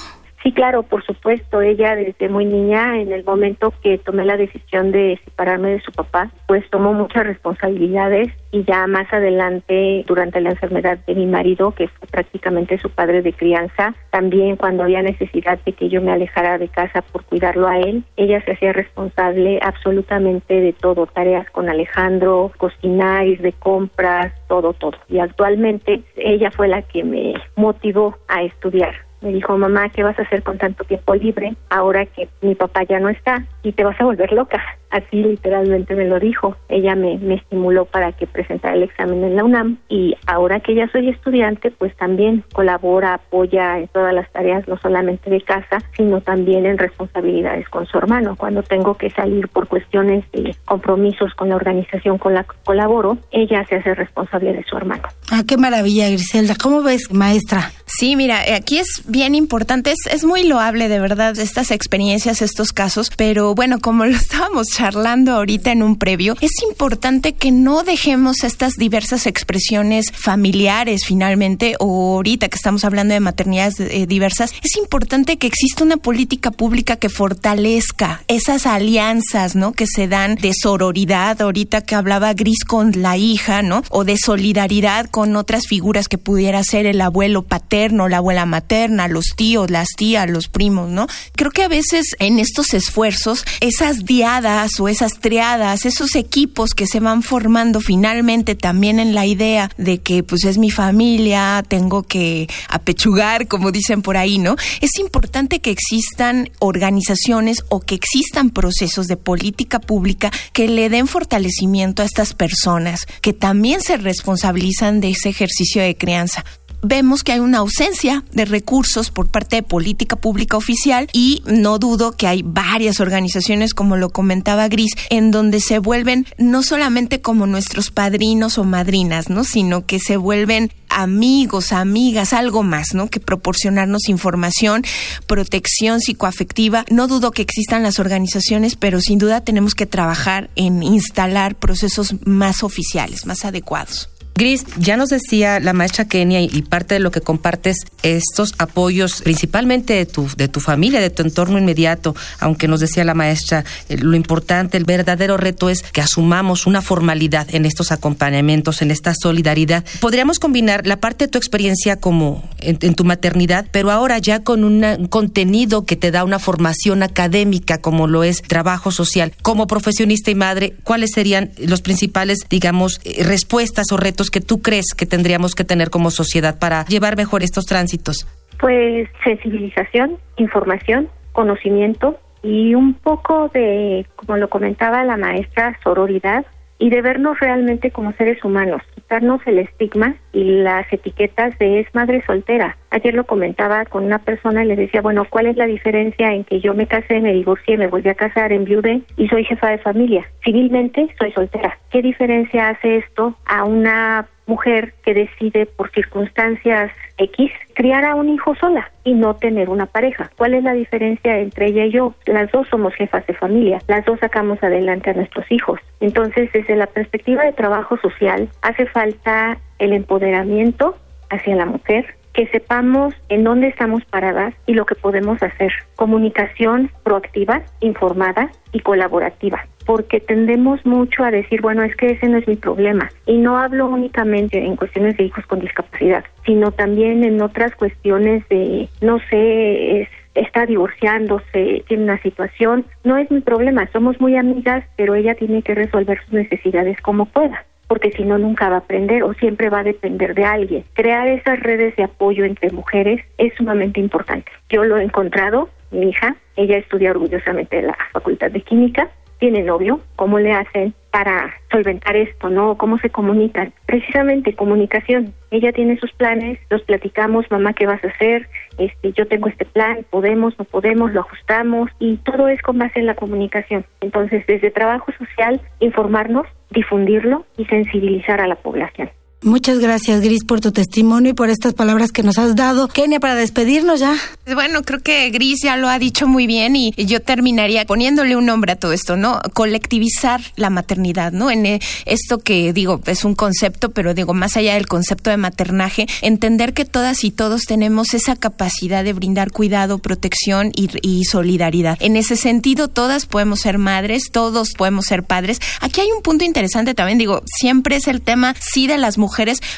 Sí, 0.42 0.50
claro, 0.50 0.82
por 0.82 1.04
supuesto. 1.04 1.60
Ella 1.60 1.94
desde 1.94 2.28
muy 2.28 2.44
niña, 2.44 3.00
en 3.00 3.12
el 3.12 3.22
momento 3.22 3.72
que 3.80 3.98
tomé 3.98 4.24
la 4.24 4.36
decisión 4.36 4.90
de 4.90 5.20
separarme 5.24 5.70
de 5.70 5.80
su 5.80 5.92
papá, 5.92 6.30
pues 6.48 6.68
tomó 6.70 6.92
muchas 6.92 7.24
responsabilidades 7.24 8.32
y 8.50 8.64
ya 8.64 8.86
más 8.88 9.10
adelante, 9.12 10.04
durante 10.06 10.40
la 10.40 10.50
enfermedad 10.50 10.98
de 11.06 11.14
mi 11.14 11.26
marido, 11.26 11.70
que 11.70 11.86
fue 11.86 12.08
prácticamente 12.08 12.76
su 12.78 12.90
padre 12.90 13.22
de 13.22 13.32
crianza, 13.32 13.94
también 14.10 14.56
cuando 14.56 14.82
había 14.82 15.00
necesidad 15.00 15.60
de 15.64 15.72
que 15.72 15.88
yo 15.88 16.02
me 16.02 16.12
alejara 16.12 16.58
de 16.58 16.68
casa 16.68 17.02
por 17.02 17.24
cuidarlo 17.24 17.68
a 17.68 17.78
él, 17.78 18.04
ella 18.16 18.44
se 18.44 18.52
hacía 18.52 18.72
responsable 18.72 19.60
absolutamente 19.62 20.60
de 20.60 20.72
todo, 20.72 21.06
tareas 21.06 21.48
con 21.50 21.68
Alejandro, 21.68 22.50
cocinar, 22.58 23.26
ir 23.26 23.40
de 23.42 23.52
compras, 23.52 24.34
todo, 24.48 24.72
todo. 24.72 24.98
Y 25.08 25.20
actualmente 25.20 26.02
ella 26.16 26.50
fue 26.50 26.66
la 26.68 26.82
que 26.82 27.04
me 27.04 27.34
motivó 27.56 28.16
a 28.28 28.42
estudiar 28.42 29.11
me 29.22 29.32
dijo, 29.32 29.56
mamá, 29.56 29.88
¿qué 29.88 30.02
vas 30.02 30.18
a 30.18 30.22
hacer 30.22 30.42
con 30.42 30.58
tanto 30.58 30.84
tiempo 30.84 31.14
libre 31.14 31.54
ahora 31.70 32.06
que 32.06 32.28
mi 32.40 32.54
papá 32.54 32.82
ya 32.82 33.00
no 33.00 33.08
está? 33.08 33.44
Y 33.62 33.72
te 33.72 33.84
vas 33.84 34.00
a 34.00 34.04
volver 34.04 34.32
loca. 34.32 34.60
Así 34.92 35.16
literalmente 35.16 35.94
me 35.96 36.04
lo 36.04 36.20
dijo. 36.20 36.54
Ella 36.68 36.94
me, 36.94 37.18
me 37.18 37.34
estimuló 37.34 37.86
para 37.86 38.12
que 38.12 38.26
presentara 38.26 38.74
el 38.74 38.82
examen 38.82 39.24
en 39.24 39.36
la 39.36 39.44
UNAM 39.44 39.78
y 39.88 40.14
ahora 40.26 40.60
que 40.60 40.74
ya 40.74 40.86
soy 40.92 41.08
estudiante, 41.08 41.70
pues 41.70 41.96
también 41.96 42.44
colabora, 42.52 43.14
apoya 43.14 43.78
en 43.78 43.88
todas 43.88 44.14
las 44.14 44.30
tareas, 44.32 44.68
no 44.68 44.76
solamente 44.78 45.30
de 45.30 45.40
casa, 45.40 45.78
sino 45.96 46.20
también 46.20 46.66
en 46.66 46.76
responsabilidades 46.76 47.68
con 47.70 47.86
su 47.86 47.96
hermano. 47.96 48.36
Cuando 48.36 48.62
tengo 48.62 48.96
que 48.96 49.10
salir 49.10 49.48
por 49.48 49.66
cuestiones 49.66 50.24
de 50.32 50.54
compromisos 50.66 51.32
con 51.34 51.48
la 51.48 51.56
organización 51.56 52.18
con 52.18 52.34
la 52.34 52.44
que 52.44 52.54
colaboro, 52.64 53.16
ella 53.30 53.64
se 53.68 53.76
hace 53.76 53.94
responsable 53.94 54.52
de 54.52 54.62
su 54.64 54.76
hermano. 54.76 55.04
Ah, 55.30 55.42
qué 55.46 55.56
maravilla, 55.56 56.08
Griselda. 56.08 56.54
¿Cómo 56.62 56.82
ves, 56.82 57.10
maestra? 57.12 57.70
Sí, 57.86 58.16
mira, 58.16 58.40
aquí 58.54 58.78
es 58.78 59.02
bien 59.06 59.34
importante, 59.34 59.92
es, 59.92 60.12
es 60.12 60.24
muy 60.24 60.44
loable 60.44 60.88
de 60.88 61.00
verdad 61.00 61.38
estas 61.38 61.70
experiencias, 61.70 62.42
estos 62.42 62.72
casos, 62.72 63.10
pero 63.16 63.54
bueno, 63.54 63.78
como 63.80 64.04
lo 64.04 64.10
estábamos 64.16 64.68
charlando 64.82 65.36
ahorita 65.36 65.70
en 65.70 65.80
un 65.80 65.96
previo, 65.96 66.34
es 66.40 66.60
importante 66.68 67.34
que 67.34 67.52
no 67.52 67.84
dejemos 67.84 68.42
estas 68.42 68.72
diversas 68.72 69.28
expresiones 69.28 70.06
familiares 70.12 71.02
finalmente, 71.06 71.76
o 71.78 72.16
ahorita 72.16 72.48
que 72.48 72.56
estamos 72.56 72.84
hablando 72.84 73.14
de 73.14 73.20
maternidades 73.20 73.78
eh, 73.78 74.06
diversas, 74.08 74.52
es 74.60 74.76
importante 74.76 75.38
que 75.38 75.46
exista 75.46 75.84
una 75.84 75.98
política 75.98 76.50
pública 76.50 76.96
que 76.96 77.10
fortalezca 77.10 78.24
esas 78.26 78.66
alianzas, 78.66 79.54
¿no? 79.54 79.72
Que 79.72 79.86
se 79.86 80.08
dan 80.08 80.34
de 80.34 80.52
sororidad, 80.52 81.40
ahorita 81.40 81.82
que 81.82 81.94
hablaba 81.94 82.34
Gris 82.34 82.64
con 82.64 82.90
la 83.00 83.16
hija, 83.16 83.62
¿no? 83.62 83.84
O 83.88 84.02
de 84.02 84.16
solidaridad 84.16 85.08
con 85.10 85.36
otras 85.36 85.68
figuras 85.68 86.08
que 86.08 86.18
pudiera 86.18 86.60
ser 86.64 86.86
el 86.86 87.00
abuelo 87.02 87.42
paterno, 87.42 88.08
la 88.08 88.16
abuela 88.16 88.46
materna, 88.46 89.06
los 89.06 89.26
tíos, 89.36 89.70
las 89.70 89.90
tías, 89.96 90.28
los 90.28 90.48
primos, 90.48 90.90
¿no? 90.90 91.06
Creo 91.36 91.52
que 91.52 91.62
a 91.62 91.68
veces 91.68 92.16
en 92.18 92.40
estos 92.40 92.74
esfuerzos, 92.74 93.44
esas 93.60 94.04
diadas 94.04 94.71
o 94.80 94.88
esas 94.88 95.14
triadas, 95.20 95.84
esos 95.84 96.14
equipos 96.14 96.74
que 96.74 96.86
se 96.86 97.00
van 97.00 97.22
formando 97.22 97.80
finalmente 97.80 98.54
también 98.54 98.98
en 98.98 99.14
la 99.14 99.26
idea 99.26 99.70
de 99.76 99.98
que 99.98 100.22
pues 100.22 100.44
es 100.44 100.58
mi 100.58 100.70
familia, 100.70 101.64
tengo 101.66 102.02
que 102.02 102.48
apechugar, 102.68 103.48
como 103.48 103.72
dicen 103.72 104.02
por 104.02 104.16
ahí, 104.16 104.38
¿no? 104.38 104.56
Es 104.80 104.98
importante 104.98 105.60
que 105.60 105.70
existan 105.70 106.50
organizaciones 106.58 107.64
o 107.68 107.80
que 107.80 107.94
existan 107.94 108.50
procesos 108.50 109.06
de 109.06 109.16
política 109.16 109.80
pública 109.80 110.30
que 110.52 110.68
le 110.68 110.88
den 110.88 111.06
fortalecimiento 111.06 112.02
a 112.02 112.06
estas 112.06 112.34
personas, 112.34 113.06
que 113.20 113.32
también 113.32 113.80
se 113.80 113.96
responsabilizan 113.96 115.00
de 115.00 115.10
ese 115.10 115.28
ejercicio 115.28 115.82
de 115.82 115.96
crianza 115.96 116.44
vemos 116.82 117.22
que 117.22 117.32
hay 117.32 117.40
una 117.40 117.58
ausencia 117.58 118.24
de 118.32 118.44
recursos 118.44 119.10
por 119.10 119.28
parte 119.28 119.56
de 119.56 119.62
política 119.62 120.16
pública 120.16 120.56
oficial 120.56 121.08
y 121.12 121.42
no 121.46 121.78
dudo 121.78 122.12
que 122.12 122.26
hay 122.26 122.42
varias 122.42 123.00
organizaciones, 123.00 123.74
como 123.74 123.96
lo 123.96 124.10
comentaba 124.10 124.68
Gris, 124.68 124.92
en 125.10 125.30
donde 125.30 125.60
se 125.60 125.78
vuelven 125.78 126.26
no 126.38 126.62
solamente 126.62 127.20
como 127.20 127.46
nuestros 127.46 127.90
padrinos 127.90 128.58
o 128.58 128.64
madrinas, 128.64 129.30
¿no? 129.30 129.44
Sino 129.44 129.86
que 129.86 129.98
se 129.98 130.16
vuelven 130.16 130.72
amigos, 130.88 131.72
amigas, 131.72 132.32
algo 132.32 132.62
más, 132.62 132.94
¿no? 132.94 133.08
Que 133.08 133.20
proporcionarnos 133.20 134.08
información, 134.08 134.84
protección 135.26 136.00
psicoafectiva. 136.00 136.84
No 136.90 137.06
dudo 137.06 137.30
que 137.30 137.42
existan 137.42 137.82
las 137.82 137.98
organizaciones, 137.98 138.76
pero 138.76 139.00
sin 139.00 139.18
duda 139.18 139.40
tenemos 139.40 139.74
que 139.74 139.86
trabajar 139.86 140.50
en 140.56 140.82
instalar 140.82 141.54
procesos 141.54 142.14
más 142.26 142.62
oficiales, 142.62 143.26
más 143.26 143.44
adecuados. 143.44 144.11
Gris, 144.34 144.64
ya 144.78 144.96
nos 144.96 145.10
decía 145.10 145.60
la 145.60 145.72
maestra 145.72 146.06
Kenia 146.06 146.40
y 146.40 146.62
parte 146.62 146.94
de 146.94 147.00
lo 147.00 147.10
que 147.10 147.20
compartes 147.20 147.76
estos 148.02 148.54
apoyos, 148.58 149.22
principalmente 149.22 149.94
de 149.94 150.06
tu, 150.06 150.28
de 150.36 150.48
tu 150.48 150.60
familia, 150.60 151.00
de 151.00 151.10
tu 151.10 151.22
entorno 151.22 151.58
inmediato, 151.58 152.16
aunque 152.40 152.66
nos 152.66 152.80
decía 152.80 153.04
la 153.04 153.14
maestra, 153.14 153.64
eh, 153.88 153.98
lo 153.98 154.16
importante, 154.16 154.78
el 154.78 154.84
verdadero 154.84 155.36
reto 155.36 155.68
es 155.68 155.82
que 155.82 156.00
asumamos 156.00 156.66
una 156.66 156.80
formalidad 156.80 157.54
en 157.54 157.66
estos 157.66 157.92
acompañamientos, 157.92 158.82
en 158.82 158.90
esta 158.90 159.14
solidaridad. 159.14 159.84
Podríamos 160.00 160.38
combinar 160.38 160.86
la 160.86 160.96
parte 160.96 161.26
de 161.26 161.30
tu 161.30 161.38
experiencia 161.38 161.96
como 161.96 162.48
en, 162.58 162.94
tu 162.94 163.04
maternidad, 163.04 163.66
pero 163.70 163.90
ahora 163.90 164.18
ya 164.18 164.40
con 164.40 164.64
un 164.64 165.06
contenido 165.08 165.84
que 165.84 165.96
te 165.96 166.10
da 166.10 166.24
una 166.24 166.38
formación 166.38 167.02
académica 167.02 167.78
como 167.78 168.06
lo 168.06 168.24
es 168.24 168.42
trabajo 168.42 168.90
social. 168.90 169.32
Como 169.42 169.66
profesionista 169.66 170.30
y 170.30 170.34
madre, 170.34 170.74
¿cuáles 170.84 171.10
serían 171.12 171.52
los 171.58 171.82
principales, 171.82 172.38
digamos, 172.48 173.00
eh, 173.04 173.24
respuestas 173.24 173.92
o 173.92 173.96
retos 173.96 174.21
que 174.30 174.40
tú 174.40 174.60
crees 174.62 174.94
que 174.96 175.06
tendríamos 175.06 175.54
que 175.54 175.64
tener 175.64 175.90
como 175.90 176.10
sociedad 176.10 176.58
para 176.58 176.84
llevar 176.84 177.16
mejor 177.16 177.42
estos 177.42 177.64
tránsitos? 177.64 178.26
Pues 178.60 179.08
sensibilización, 179.24 180.18
información, 180.36 181.08
conocimiento 181.32 182.18
y 182.42 182.74
un 182.74 182.94
poco 182.94 183.48
de, 183.52 184.06
como 184.16 184.36
lo 184.36 184.48
comentaba 184.48 185.04
la 185.04 185.16
maestra, 185.16 185.78
sororidad 185.82 186.44
y 186.82 186.90
de 186.90 187.00
vernos 187.00 187.38
realmente 187.38 187.92
como 187.92 188.10
seres 188.14 188.44
humanos, 188.44 188.82
quitarnos 188.96 189.40
el 189.46 189.60
estigma 189.60 190.16
y 190.32 190.42
las 190.42 190.92
etiquetas 190.92 191.56
de 191.60 191.78
es 191.78 191.94
madre 191.94 192.24
soltera. 192.26 192.76
Ayer 192.90 193.14
lo 193.14 193.22
comentaba 193.22 193.84
con 193.84 194.04
una 194.04 194.18
persona 194.18 194.64
y 194.64 194.66
le 194.66 194.74
decía, 194.74 195.00
bueno, 195.00 195.24
¿cuál 195.30 195.46
es 195.46 195.56
la 195.56 195.66
diferencia 195.66 196.32
en 196.32 196.42
que 196.42 196.58
yo 196.58 196.74
me 196.74 196.88
casé, 196.88 197.20
me 197.20 197.34
divorcié, 197.34 197.76
me 197.76 197.86
volví 197.86 198.08
a 198.08 198.16
casar, 198.16 198.52
en 198.52 198.64
viude 198.64 199.02
y 199.16 199.28
soy 199.28 199.44
jefa 199.44 199.68
de 199.68 199.78
familia? 199.78 200.26
Civilmente 200.42 201.14
soy 201.20 201.30
soltera. 201.30 201.78
¿Qué 201.92 202.02
diferencia 202.02 202.70
hace 202.70 202.96
esto 202.96 203.36
a 203.46 203.62
una 203.62 204.26
mujer 204.46 204.94
que 205.04 205.14
decide 205.14 205.66
por 205.66 205.92
circunstancias 205.92 206.90
X 207.22 207.50
criar 207.74 208.04
a 208.04 208.14
un 208.14 208.28
hijo 208.28 208.54
sola 208.56 208.90
y 209.04 209.14
no 209.14 209.34
tener 209.34 209.68
una 209.68 209.86
pareja. 209.86 210.30
¿Cuál 210.36 210.54
es 210.54 210.64
la 210.64 210.72
diferencia 210.72 211.38
entre 211.38 211.66
ella 211.66 211.86
y 211.86 211.92
yo? 211.92 212.14
Las 212.26 212.50
dos 212.52 212.68
somos 212.68 212.94
jefas 212.94 213.26
de 213.26 213.34
familia, 213.34 213.80
las 213.88 214.04
dos 214.04 214.20
sacamos 214.20 214.62
adelante 214.62 215.10
a 215.10 215.14
nuestros 215.14 215.50
hijos. 215.50 215.80
Entonces, 216.00 216.50
desde 216.52 216.76
la 216.76 216.86
perspectiva 216.86 217.44
de 217.44 217.52
trabajo 217.52 217.96
social, 217.98 218.48
hace 218.62 218.86
falta 218.86 219.58
el 219.78 219.92
empoderamiento 219.92 220.96
hacia 221.30 221.56
la 221.56 221.66
mujer, 221.66 222.14
que 222.32 222.46
sepamos 222.48 223.14
en 223.28 223.44
dónde 223.44 223.68
estamos 223.68 224.04
paradas 224.06 224.54
y 224.66 224.74
lo 224.74 224.86
que 224.86 224.94
podemos 224.94 225.42
hacer. 225.42 225.72
Comunicación 225.96 226.90
proactiva, 227.02 227.62
informada 227.80 228.50
y 228.72 228.80
colaborativa 228.80 229.66
porque 229.84 230.20
tendemos 230.20 230.84
mucho 230.86 231.24
a 231.24 231.30
decir, 231.30 231.60
bueno, 231.60 231.82
es 231.82 231.94
que 231.96 232.06
ese 232.12 232.28
no 232.28 232.38
es 232.38 232.48
mi 232.48 232.56
problema. 232.56 233.10
Y 233.26 233.38
no 233.38 233.58
hablo 233.58 233.86
únicamente 233.86 234.58
en 234.58 234.76
cuestiones 234.76 235.16
de 235.16 235.24
hijos 235.24 235.46
con 235.46 235.60
discapacidad, 235.60 236.24
sino 236.44 236.72
también 236.72 237.24
en 237.24 237.40
otras 237.40 237.74
cuestiones 237.76 238.48
de, 238.48 238.88
no 239.00 239.18
sé, 239.30 240.02
es 240.02 240.08
está 240.34 240.64
divorciándose, 240.64 241.84
tiene 241.86 242.04
una 242.04 242.22
situación, 242.22 242.86
no 243.04 243.18
es 243.18 243.30
mi 243.30 243.40
problema, 243.40 243.86
somos 243.92 244.18
muy 244.18 244.36
amigas, 244.36 244.82
pero 244.96 245.14
ella 245.14 245.34
tiene 245.34 245.62
que 245.62 245.74
resolver 245.74 246.22
sus 246.24 246.32
necesidades 246.32 246.98
como 247.02 247.26
pueda 247.26 247.66
porque 247.92 248.12
si 248.12 248.22
no 248.22 248.38
nunca 248.38 248.70
va 248.70 248.76
a 248.76 248.78
aprender 248.78 249.22
o 249.22 249.34
siempre 249.34 249.68
va 249.68 249.80
a 249.80 249.84
depender 249.84 250.34
de 250.34 250.46
alguien. 250.46 250.82
Crear 250.94 251.28
esas 251.28 251.60
redes 251.60 251.94
de 251.96 252.04
apoyo 252.04 252.46
entre 252.46 252.70
mujeres 252.70 253.22
es 253.36 253.52
sumamente 253.54 254.00
importante. 254.00 254.50
Yo 254.70 254.82
lo 254.82 254.96
he 254.96 255.02
encontrado, 255.02 255.68
mi 255.90 256.08
hija, 256.08 256.36
ella 256.56 256.78
estudia 256.78 257.10
orgullosamente 257.10 257.80
en 257.80 257.88
la 257.88 257.98
Facultad 258.14 258.50
de 258.50 258.62
Química, 258.62 259.10
tiene 259.42 259.64
novio, 259.64 259.98
¿cómo 260.14 260.38
le 260.38 260.52
hacen 260.52 260.94
para 261.10 261.52
solventar 261.72 262.14
esto, 262.14 262.48
no? 262.48 262.78
¿Cómo 262.78 262.98
se 262.98 263.10
comunican? 263.10 263.72
Precisamente 263.86 264.54
comunicación. 264.54 265.34
Ella 265.50 265.72
tiene 265.72 265.98
sus 265.98 266.12
planes, 266.12 266.60
los 266.70 266.80
platicamos, 266.82 267.50
mamá, 267.50 267.72
¿qué 267.72 267.84
vas 267.84 268.04
a 268.04 268.06
hacer? 268.06 268.48
Este, 268.78 269.10
yo 269.10 269.26
tengo 269.26 269.48
este 269.48 269.64
plan, 269.64 270.06
podemos, 270.10 270.56
no 270.60 270.64
podemos, 270.64 271.12
lo 271.12 271.22
ajustamos 271.22 271.90
y 271.98 272.18
todo 272.18 272.46
es 272.46 272.62
con 272.62 272.78
base 272.78 273.00
en 273.00 273.06
la 273.06 273.16
comunicación. 273.16 273.84
Entonces, 274.00 274.46
desde 274.46 274.70
trabajo 274.70 275.10
social, 275.18 275.60
informarnos, 275.80 276.46
difundirlo 276.70 277.44
y 277.56 277.64
sensibilizar 277.64 278.40
a 278.40 278.46
la 278.46 278.54
población. 278.54 279.10
Muchas 279.44 279.80
gracias, 279.80 280.20
Gris, 280.20 280.44
por 280.44 280.60
tu 280.60 280.70
testimonio 280.70 281.32
y 281.32 281.34
por 281.34 281.50
estas 281.50 281.74
palabras 281.74 282.12
que 282.12 282.22
nos 282.22 282.38
has 282.38 282.54
dado. 282.54 282.86
Kenia, 282.86 283.18
para 283.18 283.34
despedirnos 283.34 283.98
ya. 283.98 284.16
Bueno, 284.54 284.82
creo 284.82 285.00
que 285.00 285.28
Gris 285.30 285.62
ya 285.64 285.76
lo 285.76 285.88
ha 285.88 285.98
dicho 285.98 286.28
muy 286.28 286.46
bien 286.46 286.76
y 286.76 286.92
yo 286.96 287.20
terminaría 287.20 287.84
poniéndole 287.84 288.36
un 288.36 288.46
nombre 288.46 288.70
a 288.70 288.76
todo 288.76 288.92
esto, 288.92 289.16
¿no? 289.16 289.40
Colectivizar 289.52 290.40
la 290.54 290.70
maternidad, 290.70 291.32
¿no? 291.32 291.50
En 291.50 291.66
eh, 291.66 291.80
esto 292.06 292.38
que 292.38 292.72
digo, 292.72 293.00
es 293.06 293.24
un 293.24 293.34
concepto, 293.34 293.90
pero 293.90 294.14
digo, 294.14 294.32
más 294.32 294.56
allá 294.56 294.74
del 294.74 294.86
concepto 294.86 295.30
de 295.30 295.36
maternaje, 295.38 296.06
entender 296.20 296.72
que 296.72 296.84
todas 296.84 297.24
y 297.24 297.32
todos 297.32 297.62
tenemos 297.62 298.14
esa 298.14 298.36
capacidad 298.36 299.02
de 299.02 299.12
brindar 299.12 299.50
cuidado, 299.50 299.98
protección 299.98 300.70
y, 300.72 300.88
y 301.02 301.24
solidaridad. 301.24 301.98
En 302.00 302.14
ese 302.14 302.36
sentido, 302.36 302.86
todas 302.86 303.26
podemos 303.26 303.58
ser 303.58 303.78
madres, 303.78 304.30
todos 304.30 304.70
podemos 304.78 305.06
ser 305.06 305.24
padres. 305.24 305.58
Aquí 305.80 306.00
hay 306.00 306.12
un 306.16 306.22
punto 306.22 306.44
interesante 306.44 306.94
también, 306.94 307.18
digo, 307.18 307.42
siempre 307.58 307.96
es 307.96 308.06
el 308.06 308.22
tema, 308.22 308.54
sí, 308.60 308.86
de 308.86 308.98
las 308.98 309.18
mujeres 309.18 309.31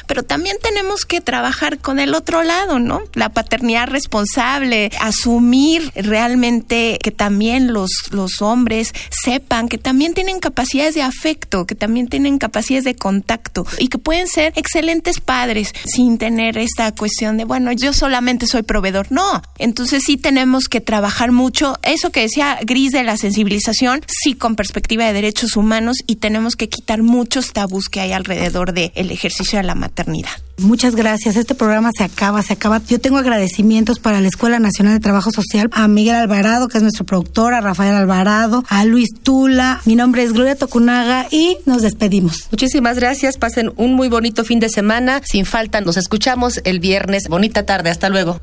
pero 0.07 0.23
también 0.23 0.57
tenemos 0.61 1.05
que 1.05 1.21
trabajar 1.21 1.79
con 1.79 1.99
el 1.99 2.13
otro 2.13 2.43
lado, 2.43 2.79
¿no? 2.79 3.01
La 3.13 3.29
paternidad 3.29 3.87
responsable, 3.87 4.91
asumir 4.99 5.91
realmente 5.95 6.99
que 7.01 7.11
también 7.11 7.73
los, 7.73 7.89
los 8.11 8.41
hombres 8.41 8.93
sepan 9.09 9.67
que 9.67 9.77
también 9.77 10.13
tienen 10.13 10.39
capacidades 10.39 10.95
de 10.95 11.01
afecto, 11.01 11.65
que 11.65 11.75
también 11.75 12.07
tienen 12.07 12.37
capacidades 12.37 12.85
de 12.85 12.95
contacto 12.95 13.65
y 13.79 13.87
que 13.87 13.97
pueden 13.97 14.27
ser 14.27 14.53
excelentes 14.55 15.19
padres 15.19 15.73
sin 15.85 16.17
tener 16.17 16.57
esta 16.57 16.91
cuestión 16.93 17.37
de, 17.37 17.45
bueno, 17.45 17.71
yo 17.71 17.93
solamente 17.93 18.47
soy 18.47 18.63
proveedor. 18.63 19.07
No, 19.09 19.41
entonces 19.57 20.03
sí 20.05 20.17
tenemos 20.17 20.67
que 20.67 20.81
trabajar 20.81 21.31
mucho. 21.31 21.77
Eso 21.83 22.11
que 22.11 22.21
decía 22.21 22.59
Gris 22.63 22.91
de 22.91 23.03
la 23.03 23.17
sensibilización, 23.17 24.01
sí 24.07 24.35
con 24.35 24.55
perspectiva 24.55 25.05
de 25.05 25.13
derechos 25.13 25.55
humanos 25.55 25.97
y 26.07 26.17
tenemos 26.17 26.55
que 26.55 26.69
quitar 26.69 27.03
muchos 27.03 27.53
tabús 27.53 27.89
que 27.89 27.99
hay 27.99 28.11
alrededor 28.11 28.73
del 28.73 28.91
el 28.95 29.11
ejercicio 29.11 29.44
a 29.53 29.63
la 29.63 29.75
maternidad. 29.75 30.31
Muchas 30.57 30.95
gracias. 30.95 31.35
Este 31.35 31.53
programa 31.53 31.91
se 31.95 32.03
acaba, 32.03 32.41
se 32.41 32.53
acaba. 32.53 32.81
Yo 32.87 32.99
tengo 32.99 33.17
agradecimientos 33.17 33.99
para 33.99 34.21
la 34.21 34.27
Escuela 34.27 34.57
Nacional 34.57 34.93
de 34.93 34.99
Trabajo 34.99 35.31
Social, 35.31 35.69
a 35.71 35.87
Miguel 35.87 36.15
Alvarado, 36.15 36.67
que 36.67 36.77
es 36.77 36.81
nuestro 36.81 37.05
productor, 37.05 37.53
a 37.53 37.61
Rafael 37.61 37.93
Alvarado, 37.93 38.63
a 38.69 38.85
Luis 38.85 39.09
Tula. 39.21 39.81
Mi 39.85 39.95
nombre 39.95 40.23
es 40.23 40.33
Gloria 40.33 40.55
Tocunaga 40.55 41.27
y 41.29 41.57
nos 41.65 41.81
despedimos. 41.81 42.47
Muchísimas 42.51 42.97
gracias. 42.97 43.37
Pasen 43.37 43.73
un 43.75 43.93
muy 43.93 44.07
bonito 44.07 44.43
fin 44.43 44.59
de 44.59 44.69
semana. 44.69 45.21
Sin 45.23 45.45
falta, 45.45 45.81
nos 45.81 45.97
escuchamos 45.97 46.61
el 46.63 46.79
viernes. 46.79 47.27
Bonita 47.27 47.65
tarde. 47.65 47.89
Hasta 47.89 48.09
luego. 48.09 48.39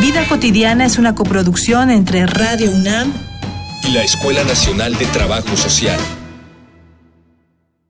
Vida 0.00 0.26
cotidiana 0.28 0.86
es 0.86 0.98
una 0.98 1.14
coproducción 1.14 1.90
entre 1.90 2.26
Radio 2.26 2.70
UNAM 2.70 3.12
y 3.86 3.92
la 3.92 4.02
Escuela 4.02 4.44
Nacional 4.44 4.96
de 4.96 5.06
Trabajo 5.06 5.56
Social. 5.56 6.00